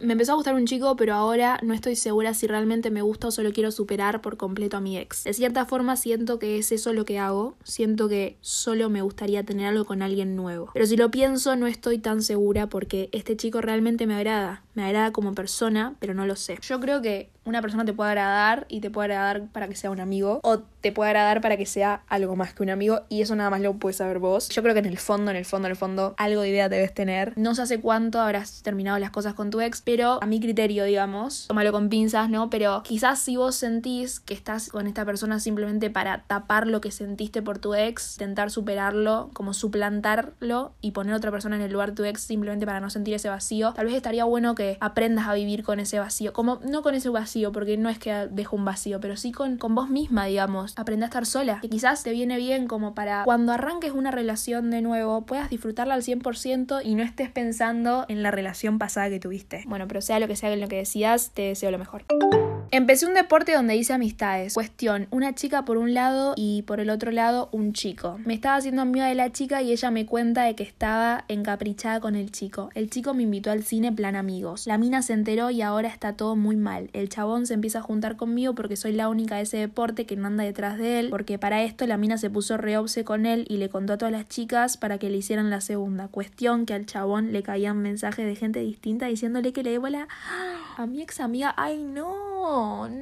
Me 0.00 0.12
empezó 0.12 0.32
a 0.32 0.36
gustar 0.36 0.54
un 0.54 0.66
chico, 0.66 0.96
pero 0.96 1.14
ahora 1.14 1.58
no 1.62 1.74
estoy 1.74 1.96
segura 1.96 2.34
si 2.34 2.46
realmente 2.46 2.90
me 2.90 3.02
gusta 3.02 3.28
o 3.28 3.30
solo 3.30 3.52
quiero 3.52 3.70
superar 3.70 4.20
por 4.20 4.36
completo 4.36 4.76
a 4.76 4.80
mi 4.80 4.96
ex. 4.96 5.24
De 5.24 5.32
cierta 5.32 5.64
forma 5.66 5.96
siento 5.96 6.38
que 6.38 6.58
es 6.58 6.70
eso 6.72 6.92
lo 6.92 7.04
que 7.04 7.18
hago, 7.18 7.56
siento 7.64 8.08
que 8.08 8.36
solo 8.40 8.90
me 8.90 9.02
gustaría 9.02 9.44
tener 9.44 9.66
algo 9.66 9.84
con 9.84 10.02
alguien 10.02 10.36
nuevo. 10.36 10.70
Pero 10.72 10.86
si 10.86 10.96
lo 10.96 11.10
pienso 11.10 11.56
no 11.56 11.66
estoy 11.66 11.98
tan 11.98 12.22
segura 12.22 12.68
porque 12.68 13.08
este 13.12 13.36
chico 13.36 13.60
realmente 13.60 14.06
me 14.06 14.14
agrada, 14.14 14.62
me 14.74 14.84
agrada 14.84 15.12
como 15.12 15.34
persona, 15.34 15.96
pero 15.98 16.14
no 16.14 16.26
lo 16.26 16.36
sé. 16.36 16.58
Yo 16.62 16.78
creo 16.80 17.02
que 17.02 17.30
una 17.48 17.62
persona 17.62 17.84
te 17.84 17.92
puede 17.92 18.10
agradar 18.10 18.66
y 18.68 18.80
te 18.80 18.90
puede 18.90 19.14
agradar 19.14 19.46
para 19.48 19.68
que 19.68 19.74
sea 19.74 19.90
un 19.90 20.00
amigo 20.00 20.40
o 20.42 20.60
te 20.80 20.92
puede 20.92 21.10
agradar 21.10 21.40
para 21.40 21.56
que 21.56 21.66
sea 21.66 22.02
algo 22.08 22.36
más 22.36 22.54
que 22.54 22.62
un 22.62 22.70
amigo 22.70 23.00
y 23.08 23.22
eso 23.22 23.34
nada 23.34 23.50
más 23.50 23.60
lo 23.60 23.74
puedes 23.74 23.96
saber 23.96 24.18
vos. 24.18 24.48
Yo 24.48 24.62
creo 24.62 24.74
que 24.74 24.80
en 24.80 24.86
el 24.86 24.98
fondo, 24.98 25.30
en 25.30 25.36
el 25.36 25.44
fondo, 25.44 25.66
en 25.66 25.70
el 25.72 25.76
fondo, 25.76 26.14
algo 26.16 26.42
de 26.42 26.50
idea 26.50 26.68
debes 26.68 26.94
tener. 26.94 27.32
No 27.36 27.54
sé 27.54 27.62
hace 27.62 27.80
cuánto 27.80 28.20
habrás 28.20 28.62
terminado 28.62 28.98
las 28.98 29.10
cosas 29.10 29.34
con 29.34 29.50
tu 29.50 29.60
ex, 29.60 29.82
pero 29.82 30.18
a 30.22 30.26
mi 30.26 30.40
criterio, 30.40 30.84
digamos, 30.84 31.46
tómalo 31.48 31.72
con 31.72 31.88
pinzas, 31.88 32.30
¿no? 32.30 32.50
Pero 32.50 32.82
quizás 32.84 33.18
si 33.18 33.36
vos 33.36 33.54
sentís 33.54 34.20
que 34.20 34.34
estás 34.34 34.68
con 34.68 34.86
esta 34.86 35.04
persona 35.04 35.40
simplemente 35.40 35.90
para 35.90 36.22
tapar 36.26 36.66
lo 36.66 36.80
que 36.80 36.90
sentiste 36.90 37.42
por 37.42 37.58
tu 37.58 37.74
ex, 37.74 38.14
intentar 38.14 38.50
superarlo, 38.50 39.30
como 39.32 39.54
suplantarlo 39.54 40.72
y 40.80 40.92
poner 40.92 41.14
otra 41.14 41.30
persona 41.30 41.56
en 41.56 41.62
el 41.62 41.72
lugar 41.72 41.90
de 41.90 41.96
tu 41.96 42.04
ex 42.04 42.22
simplemente 42.22 42.66
para 42.66 42.80
no 42.80 42.90
sentir 42.90 43.14
ese 43.14 43.28
vacío, 43.28 43.72
tal 43.74 43.86
vez 43.86 43.94
estaría 43.94 44.24
bueno 44.24 44.54
que 44.54 44.76
aprendas 44.80 45.26
a 45.26 45.34
vivir 45.34 45.62
con 45.62 45.80
ese 45.80 45.98
vacío. 45.98 46.32
Como 46.32 46.60
no 46.68 46.82
con 46.82 46.94
ese 46.94 47.08
vacío, 47.08 47.37
porque 47.52 47.76
no 47.76 47.88
es 47.88 47.98
que 47.98 48.12
dejo 48.30 48.56
un 48.56 48.64
vacío, 48.64 49.00
pero 49.00 49.16
sí 49.16 49.32
con, 49.32 49.58
con 49.58 49.74
vos 49.74 49.88
misma, 49.88 50.26
digamos. 50.26 50.74
Aprende 50.76 51.04
a 51.04 51.08
estar 51.08 51.26
sola, 51.26 51.60
que 51.60 51.68
quizás 51.68 52.02
te 52.02 52.10
viene 52.10 52.36
bien 52.36 52.66
como 52.66 52.94
para 52.94 53.24
cuando 53.24 53.52
arranques 53.52 53.92
una 53.92 54.10
relación 54.10 54.70
de 54.70 54.82
nuevo 54.82 55.22
puedas 55.26 55.50
disfrutarla 55.50 55.94
al 55.94 56.02
100% 56.02 56.82
y 56.84 56.94
no 56.94 57.02
estés 57.02 57.30
pensando 57.30 58.04
en 58.08 58.22
la 58.22 58.30
relación 58.30 58.78
pasada 58.78 59.08
que 59.08 59.20
tuviste. 59.20 59.64
Bueno, 59.66 59.86
pero 59.88 60.00
sea 60.00 60.18
lo 60.18 60.28
que 60.28 60.36
sea 60.36 60.52
en 60.52 60.60
lo 60.60 60.68
que 60.68 60.76
decías, 60.76 61.30
te 61.32 61.42
deseo 61.42 61.70
lo 61.70 61.78
mejor. 61.78 62.04
Empecé 62.70 63.06
un 63.06 63.14
deporte 63.14 63.54
donde 63.54 63.76
hice 63.76 63.94
amistades. 63.94 64.52
Cuestión, 64.52 65.08
una 65.10 65.34
chica 65.34 65.64
por 65.64 65.78
un 65.78 65.94
lado 65.94 66.34
y 66.36 66.62
por 66.62 66.80
el 66.80 66.90
otro 66.90 67.10
lado 67.10 67.48
un 67.50 67.72
chico. 67.72 68.18
Me 68.26 68.34
estaba 68.34 68.56
haciendo 68.56 68.82
amiga 68.82 69.06
de 69.06 69.14
la 69.14 69.32
chica 69.32 69.62
y 69.62 69.72
ella 69.72 69.90
me 69.90 70.04
cuenta 70.04 70.42
de 70.42 70.54
que 70.54 70.64
estaba 70.64 71.24
encaprichada 71.28 72.00
con 72.00 72.14
el 72.14 72.30
chico. 72.30 72.68
El 72.74 72.90
chico 72.90 73.14
me 73.14 73.22
invitó 73.22 73.50
al 73.50 73.62
cine 73.62 73.90
plan 73.90 74.16
amigos. 74.16 74.66
La 74.66 74.76
mina 74.76 75.00
se 75.00 75.14
enteró 75.14 75.48
y 75.48 75.62
ahora 75.62 75.88
está 75.88 76.12
todo 76.12 76.36
muy 76.36 76.56
mal. 76.56 76.90
El 76.92 77.08
chabón 77.08 77.46
se 77.46 77.54
empieza 77.54 77.78
a 77.78 77.82
juntar 77.82 78.16
conmigo 78.16 78.54
porque 78.54 78.76
soy 78.76 78.92
la 78.92 79.08
única 79.08 79.36
de 79.36 79.42
ese 79.42 79.56
deporte 79.56 80.04
que 80.04 80.16
no 80.16 80.26
anda 80.26 80.44
detrás 80.44 80.76
de 80.76 81.00
él, 81.00 81.08
porque 81.08 81.38
para 81.38 81.62
esto 81.62 81.86
la 81.86 81.96
mina 81.96 82.18
se 82.18 82.28
puso 82.28 82.58
reobse 82.58 83.02
con 83.02 83.24
él 83.24 83.46
y 83.48 83.56
le 83.56 83.70
contó 83.70 83.94
a 83.94 83.98
todas 83.98 84.12
las 84.12 84.28
chicas 84.28 84.76
para 84.76 84.98
que 84.98 85.08
le 85.08 85.16
hicieran 85.16 85.48
la 85.48 85.62
segunda. 85.62 86.08
Cuestión 86.08 86.66
que 86.66 86.74
al 86.74 86.84
chabón 86.84 87.32
le 87.32 87.42
caían 87.42 87.80
mensajes 87.80 88.26
de 88.26 88.36
gente 88.36 88.60
distinta 88.60 89.06
diciéndole 89.06 89.54
que 89.54 89.62
le 89.62 89.70
dé 89.70 89.78
bola 89.78 90.06
a 90.76 90.84
mi 90.84 91.00
ex 91.00 91.20
amiga. 91.20 91.54
¡Ay 91.56 91.82
no! 91.82 92.27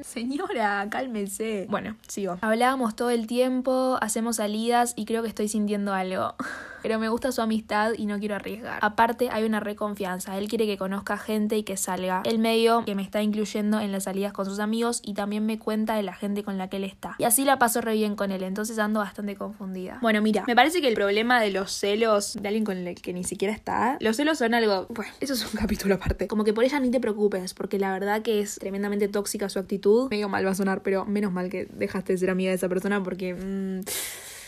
Señora, 0.03 0.87
cálmese. 0.89 1.67
Bueno, 1.69 1.95
sigo. 2.07 2.37
Hablábamos 2.41 2.95
todo 2.95 3.09
el 3.09 3.27
tiempo, 3.27 3.97
hacemos 4.01 4.37
salidas 4.37 4.93
y 4.95 5.05
creo 5.05 5.21
que 5.21 5.29
estoy 5.29 5.47
sintiendo 5.47 5.93
algo. 5.93 6.35
Pero 6.81 6.99
me 6.99 7.09
gusta 7.09 7.31
su 7.31 7.41
amistad 7.41 7.93
y 7.97 8.05
no 8.05 8.19
quiero 8.19 8.35
arriesgar. 8.35 8.79
Aparte, 8.81 9.29
hay 9.31 9.43
una 9.43 9.59
reconfianza. 9.59 10.37
Él 10.37 10.47
quiere 10.47 10.65
que 10.65 10.77
conozca 10.77 11.17
gente 11.17 11.57
y 11.57 11.63
que 11.63 11.77
salga. 11.77 12.21
El 12.25 12.39
medio 12.39 12.85
que 12.85 12.95
me 12.95 13.01
está 13.01 13.21
incluyendo 13.21 13.79
en 13.79 13.91
las 13.91 14.03
salidas 14.03 14.33
con 14.33 14.45
sus 14.45 14.59
amigos 14.59 15.01
y 15.03 15.13
también 15.13 15.45
me 15.45 15.59
cuenta 15.59 15.95
de 15.95 16.03
la 16.03 16.13
gente 16.13 16.43
con 16.43 16.57
la 16.57 16.69
que 16.69 16.77
él 16.77 16.83
está. 16.83 17.15
Y 17.19 17.23
así 17.23 17.45
la 17.45 17.59
paso 17.59 17.81
re 17.81 17.93
bien 17.93 18.15
con 18.15 18.31
él, 18.31 18.43
entonces 18.43 18.79
ando 18.79 18.99
bastante 18.99 19.35
confundida. 19.35 19.99
Bueno, 20.01 20.21
mira, 20.21 20.43
me 20.47 20.55
parece 20.55 20.81
que 20.81 20.87
el 20.87 20.93
problema 20.95 21.41
de 21.41 21.51
los 21.51 21.71
celos 21.71 22.37
de 22.39 22.47
alguien 22.47 22.65
con 22.65 22.77
el 22.77 22.95
que 22.95 23.13
ni 23.13 23.23
siquiera 23.23 23.53
está, 23.53 23.97
los 23.99 24.17
celos 24.17 24.37
son 24.37 24.53
algo. 24.53 24.87
Bueno, 24.89 25.11
eso 25.19 25.33
es 25.33 25.45
un 25.45 25.51
capítulo 25.59 25.95
aparte. 25.95 26.27
Como 26.27 26.43
que 26.43 26.53
por 26.53 26.63
ella 26.63 26.79
ni 26.79 26.91
te 26.91 26.99
preocupes, 26.99 27.53
porque 27.53 27.79
la 27.79 27.91
verdad 27.91 28.21
que 28.21 28.41
es 28.41 28.55
tremendamente 28.55 29.07
tóxica 29.07 29.49
su 29.49 29.59
actitud. 29.59 30.09
Medio 30.09 30.29
mal 30.29 30.45
va 30.45 30.51
a 30.51 30.55
sonar, 30.55 30.81
pero 30.81 31.05
menos 31.05 31.31
mal 31.31 31.49
que 31.49 31.65
dejaste 31.65 32.13
de 32.13 32.19
ser 32.19 32.29
amiga 32.29 32.51
de 32.51 32.55
esa 32.55 32.69
persona 32.69 33.03
porque. 33.03 33.33
Mmm, 33.33 33.81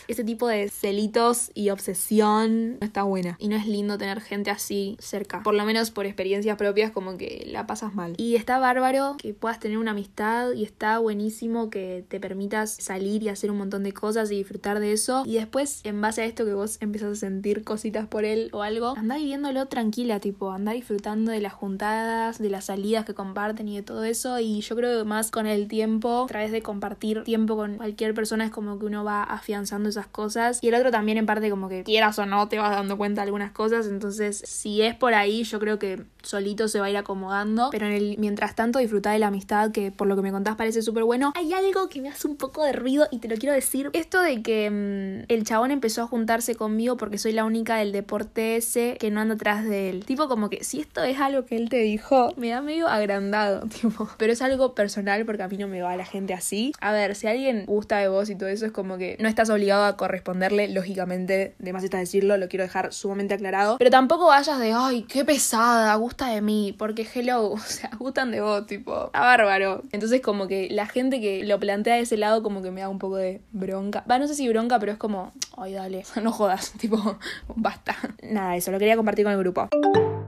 ese 0.08 0.24
tipo 0.24 0.46
de 0.46 0.68
celitos 0.68 1.50
y 1.54 1.70
obsesión 1.70 2.78
no 2.78 2.86
está 2.86 3.02
buena. 3.02 3.36
Y 3.38 3.48
no 3.48 3.56
es 3.56 3.66
lindo 3.66 3.98
tener 3.98 4.20
gente 4.20 4.50
así 4.50 4.96
cerca. 5.00 5.42
Por 5.42 5.54
lo 5.54 5.64
menos 5.64 5.90
por 5.90 6.06
experiencias 6.06 6.56
propias, 6.56 6.90
como 6.90 7.16
que 7.16 7.44
la 7.46 7.66
pasas 7.66 7.94
mal. 7.94 8.14
Y 8.16 8.36
está 8.36 8.58
bárbaro 8.58 9.16
que 9.18 9.34
puedas 9.34 9.60
tener 9.60 9.78
una 9.78 9.92
amistad 9.92 10.52
y 10.52 10.64
está 10.64 10.98
buenísimo 10.98 11.70
que 11.70 12.04
te 12.08 12.20
permitas 12.20 12.72
salir 12.72 13.22
y 13.22 13.28
hacer 13.28 13.50
un 13.50 13.58
montón 13.58 13.82
de 13.82 13.92
cosas 13.92 14.30
y 14.30 14.36
disfrutar 14.36 14.80
de 14.80 14.92
eso. 14.92 15.22
Y 15.26 15.34
después, 15.34 15.80
en 15.84 16.00
base 16.00 16.22
a 16.22 16.24
esto 16.24 16.44
que 16.44 16.54
vos 16.54 16.78
empezás 16.80 17.12
a 17.12 17.14
sentir 17.14 17.64
cositas 17.64 18.06
por 18.06 18.24
él 18.24 18.50
o 18.52 18.62
algo, 18.62 18.94
anda 18.96 19.16
viviéndolo 19.16 19.66
tranquila, 19.66 20.20
tipo, 20.20 20.50
anda 20.50 20.72
disfrutando 20.72 21.32
de 21.32 21.40
las 21.40 21.52
juntadas, 21.52 22.38
de 22.38 22.50
las 22.50 22.66
salidas 22.66 23.04
que 23.04 23.14
comparten 23.14 23.68
y 23.68 23.76
de 23.76 23.82
todo 23.82 24.04
eso. 24.04 24.38
Y 24.38 24.60
yo 24.60 24.76
creo 24.76 24.98
que 24.98 25.08
más 25.08 25.30
con 25.30 25.46
el 25.46 25.68
tiempo, 25.68 26.24
a 26.24 26.26
través 26.26 26.52
de 26.52 26.62
compartir 26.62 27.24
tiempo 27.24 27.56
con 27.56 27.76
cualquier 27.76 28.14
persona, 28.14 28.44
es 28.44 28.50
como 28.50 28.78
que 28.78 28.86
uno 28.86 29.04
va 29.04 29.22
afianzando 29.22 29.88
cosas. 30.06 30.58
Y 30.62 30.68
el 30.68 30.74
otro 30.74 30.90
también 30.90 31.18
en 31.18 31.26
parte 31.26 31.50
como 31.50 31.68
que 31.68 31.82
quieras 31.82 32.18
o 32.18 32.26
no 32.26 32.48
te 32.48 32.58
vas 32.58 32.70
dando 32.70 32.96
cuenta 32.96 33.22
de 33.22 33.26
algunas 33.26 33.52
cosas. 33.52 33.86
Entonces, 33.86 34.42
si 34.44 34.82
es 34.82 34.94
por 34.94 35.14
ahí, 35.14 35.44
yo 35.44 35.58
creo 35.58 35.78
que 35.78 36.04
solito 36.22 36.68
se 36.68 36.80
va 36.80 36.86
a 36.86 36.90
ir 36.90 36.96
acomodando. 36.96 37.68
Pero 37.70 37.86
en 37.86 37.92
el 37.92 38.16
mientras 38.18 38.54
tanto 38.54 38.78
disfrutar 38.78 39.12
de 39.12 39.18
la 39.18 39.28
amistad, 39.28 39.70
que 39.70 39.90
por 39.90 40.06
lo 40.06 40.16
que 40.16 40.22
me 40.22 40.32
contás 40.32 40.56
parece 40.56 40.82
súper 40.82 41.04
bueno. 41.04 41.32
Hay 41.36 41.52
algo 41.52 41.88
que 41.88 42.00
me 42.00 42.08
hace 42.08 42.26
un 42.26 42.36
poco 42.36 42.64
de 42.64 42.72
ruido 42.72 43.08
y 43.10 43.18
te 43.18 43.28
lo 43.28 43.36
quiero 43.36 43.54
decir. 43.54 43.90
Esto 43.92 44.20
de 44.20 44.42
que 44.42 44.70
mm, 44.70 45.32
el 45.32 45.44
chabón 45.44 45.70
empezó 45.70 46.02
a 46.02 46.06
juntarse 46.06 46.54
conmigo 46.54 46.96
porque 46.96 47.18
soy 47.18 47.32
la 47.32 47.44
única 47.44 47.76
del 47.76 47.92
deporte 47.92 48.56
ese 48.56 48.96
que 48.98 49.10
no 49.10 49.20
anda 49.20 49.34
atrás 49.34 49.64
de 49.64 49.90
él. 49.90 50.04
Tipo 50.04 50.28
como 50.28 50.50
que 50.50 50.64
si 50.64 50.80
esto 50.80 51.02
es 51.02 51.18
algo 51.18 51.44
que 51.44 51.56
él 51.56 51.68
te 51.68 51.78
dijo, 51.78 52.32
me 52.36 52.50
da 52.50 52.60
medio 52.60 52.88
agrandado, 52.88 53.66
tipo. 53.80 54.08
Pero 54.18 54.32
es 54.32 54.42
algo 54.42 54.74
personal 54.74 55.24
porque 55.24 55.42
a 55.42 55.48
mí 55.48 55.56
no 55.56 55.68
me 55.68 55.82
va 55.82 55.96
la 55.96 56.04
gente 56.04 56.34
así. 56.34 56.72
A 56.80 56.92
ver, 56.92 57.14
si 57.14 57.26
alguien 57.26 57.64
gusta 57.66 57.98
de 57.98 58.08
vos 58.08 58.30
y 58.30 58.36
todo 58.36 58.48
eso 58.48 58.66
es 58.66 58.72
como 58.72 58.98
que 58.98 59.16
no 59.20 59.28
estás 59.28 59.50
obligado 59.50 59.79
corresponderle, 59.96 60.68
lógicamente, 60.68 61.54
de 61.58 61.72
más 61.72 61.84
está 61.84 61.98
decirlo, 61.98 62.36
lo 62.36 62.48
quiero 62.48 62.64
dejar 62.64 62.92
sumamente 62.92 63.34
aclarado. 63.34 63.78
Pero 63.78 63.90
tampoco 63.90 64.26
vayas 64.26 64.58
de, 64.58 64.72
ay, 64.72 65.02
qué 65.02 65.24
pesada, 65.24 65.94
gusta 65.96 66.28
de 66.28 66.40
mí, 66.40 66.74
porque 66.76 67.06
hello, 67.14 67.50
o 67.52 67.58
sea, 67.58 67.90
gustan 67.98 68.30
de 68.30 68.40
vos, 68.40 68.66
tipo, 68.66 69.10
a 69.12 69.20
bárbaro. 69.20 69.82
Entonces 69.92 70.20
como 70.20 70.46
que 70.46 70.68
la 70.70 70.86
gente 70.86 71.20
que 71.20 71.44
lo 71.44 71.58
plantea 71.58 71.94
de 71.94 72.02
ese 72.02 72.16
lado 72.16 72.42
como 72.42 72.62
que 72.62 72.70
me 72.70 72.80
da 72.80 72.88
un 72.88 72.98
poco 72.98 73.16
de 73.16 73.40
bronca. 73.52 74.04
Va, 74.10 74.18
no 74.18 74.26
sé 74.26 74.34
si 74.34 74.48
bronca, 74.48 74.78
pero 74.78 74.92
es 74.92 74.98
como, 74.98 75.32
ay, 75.56 75.74
dale, 75.74 76.04
no 76.22 76.32
jodas, 76.32 76.72
tipo, 76.78 77.18
basta. 77.48 77.96
Nada, 78.22 78.56
eso, 78.56 78.70
lo 78.70 78.78
quería 78.78 78.96
compartir 78.96 79.24
con 79.24 79.32
el 79.32 79.38
grupo. 79.38 79.68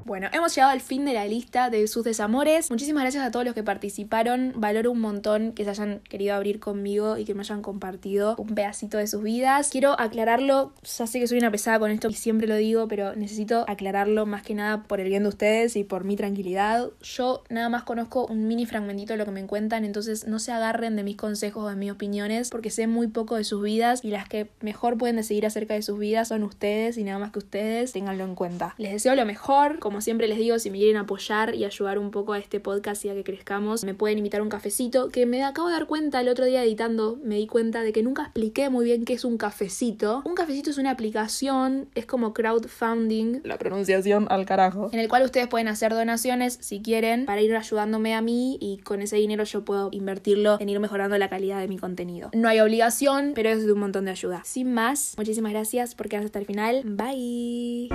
Bueno, 0.05 0.29
hemos 0.33 0.55
llegado 0.55 0.73
al 0.73 0.81
fin 0.81 1.05
de 1.05 1.13
la 1.13 1.27
lista 1.27 1.71
de 1.71 1.87
sus 1.87 2.05
desamores. 2.05 2.71
Muchísimas 2.71 3.05
gracias 3.05 3.25
a 3.25 3.31
todos 3.31 3.45
los 3.45 3.55
que 3.55 3.63
participaron. 3.63 4.53
Valoro 4.57 4.91
un 4.91 5.01
montón 5.01 5.53
que 5.53 5.65
se 5.65 5.71
hayan 5.71 6.01
querido 6.01 6.35
abrir 6.35 6.59
conmigo 6.59 7.19
y 7.19 7.25
que 7.25 7.35
me 7.35 7.41
hayan 7.43 7.63
compartido 7.63 8.35
un 8.39 8.55
pedacito 8.55 8.99
de 8.99 9.07
sus 9.07 9.23
vidas. 9.23 9.71
Quiero 9.71 9.99
aclararlo, 9.99 10.73
ya 10.83 11.07
sé 11.07 11.21
que 11.21 11.27
soy 11.29 11.39
una 11.39 11.51
pesada 11.51 11.79
con 11.79 11.91
esto 11.91 12.09
y 12.09 12.15
siempre 12.15 12.47
lo 12.47 12.57
digo, 12.57 12.89
pero 12.89 13.15
necesito 13.15 13.65
aclararlo 13.69 14.27
más 14.27 14.43
que 14.43 14.55
nada 14.55 14.83
por 14.83 15.01
el 15.01 15.09
bien 15.09 15.23
de 15.23 15.29
ustedes 15.29 15.77
y 15.77 15.85
por 15.85 16.05
mi 16.05 16.17
tranquilidad. 16.17 16.91
Yo 17.03 17.45
nada 17.49 17.69
más 17.69 17.85
conozco 17.85 18.27
un 18.27 18.49
mini 18.49 18.67
fragmentito 18.67 19.13
de 19.13 19.19
lo 19.19 19.25
que 19.25 19.31
me 19.31 19.47
cuentan, 19.47 19.85
entonces 19.85 20.27
no 20.27 20.39
se 20.39 20.51
agarren 20.53 20.97
de 20.97 21.05
mis 21.05 21.17
consejos 21.17 21.65
o 21.65 21.69
de 21.69 21.77
mis 21.77 21.93
opiniones 21.93 22.51
porque 22.51 22.71
sé 22.71 22.87
muy 22.87 23.07
poco 23.07 23.37
de 23.37 23.45
sus 23.45 23.63
vidas 23.63 24.05
y 24.05 24.11
las 24.11 24.29
que 24.29 24.51
mejor 24.61 24.99
pueden 24.99 25.17
decidir 25.17 25.47
acerca 25.47 25.75
de 25.75 25.83
sus 25.83 25.99
vidas 25.99 26.29
son 26.29 26.43
ustedes 26.43 26.99
y 26.99 27.05
nada 27.05 27.19
más 27.19 27.31
que 27.31 27.39
ustedes, 27.39 27.93
ténganlo 27.93 28.25
en 28.25 28.35
cuenta. 28.35 28.75
Les 28.79 28.93
deseo 28.93 29.15
lo 29.15 29.25
mejor, 29.25 29.79
como 29.93 30.01
siempre 30.01 30.27
les 30.27 30.39
digo, 30.39 30.59
si 30.59 30.71
me 30.71 30.79
quieren 30.79 30.97
apoyar 30.97 31.55
y 31.55 31.67
ayudar 31.67 31.99
un 31.99 32.11
poco 32.11 32.33
a 32.33 32.39
este 32.39 32.61
podcast 32.61 33.05
y 33.05 33.11
a 33.11 33.15
que 33.15 33.25
crezcamos, 33.25 33.85
me 33.85 33.93
pueden 33.93 34.17
invitar 34.17 34.41
un 34.41 34.49
cafecito, 34.49 35.11
que 35.11 35.27
me 35.27 35.45
acabo 35.45 35.69
de 35.69 35.75
dar 35.75 35.87
cuenta 35.87 36.19
el 36.23 36.31
otro 36.31 36.47
día 36.47 36.65
editando, 36.65 37.19
me 37.23 37.37
di 37.37 37.47
cuenta 37.47 37.83
de 37.83 37.93
que 37.93 38.03
nunca 38.03 38.23
expliqué 38.23 38.71
muy 38.71 38.87
bien 38.87 39.05
qué 39.05 39.13
es 39.13 39.27
un 39.27 39.37
cafecito. 39.37 40.23
Un 40.25 40.35
cafecito 40.35 40.71
es 40.71 40.79
una 40.79 40.93
aplicación, 40.93 41.91
es 41.95 42.07
como 42.07 42.33
crowdfunding, 42.33 43.43
la 43.45 43.59
pronunciación 43.59 44.29
al 44.31 44.47
carajo, 44.47 44.89
en 44.95 44.99
el 44.99 45.09
cual 45.11 45.25
ustedes 45.25 45.47
pueden 45.49 45.69
hacer 45.69 45.93
donaciones 45.93 46.57
si 46.63 46.81
quieren 46.81 47.27
para 47.27 47.43
ir 47.43 47.55
ayudándome 47.55 48.15
a 48.15 48.23
mí 48.23 48.57
y 48.63 48.79
con 48.79 49.03
ese 49.03 49.17
dinero 49.17 49.45
yo 49.45 49.63
puedo 49.67 49.91
invertirlo 49.93 50.57
en 50.59 50.71
ir 50.71 50.81
mejorando 50.81 51.19
la 51.19 51.29
calidad 51.29 51.61
de 51.61 51.69
mi 51.69 51.77
contenido. 51.77 52.31
No 52.33 52.49
hay 52.49 52.61
obligación, 52.61 53.33
pero 53.35 53.51
es 53.51 53.67
de 53.67 53.75
un 53.75 53.81
montón 53.81 54.07
de 54.07 54.13
ayuda. 54.13 54.41
Sin 54.47 54.73
más, 54.73 55.13
muchísimas 55.19 55.53
gracias 55.53 55.95
por 55.95 56.09
quedarse 56.09 56.29
hasta 56.29 56.39
el 56.39 56.47
final. 56.47 56.81
Bye. 56.87 57.91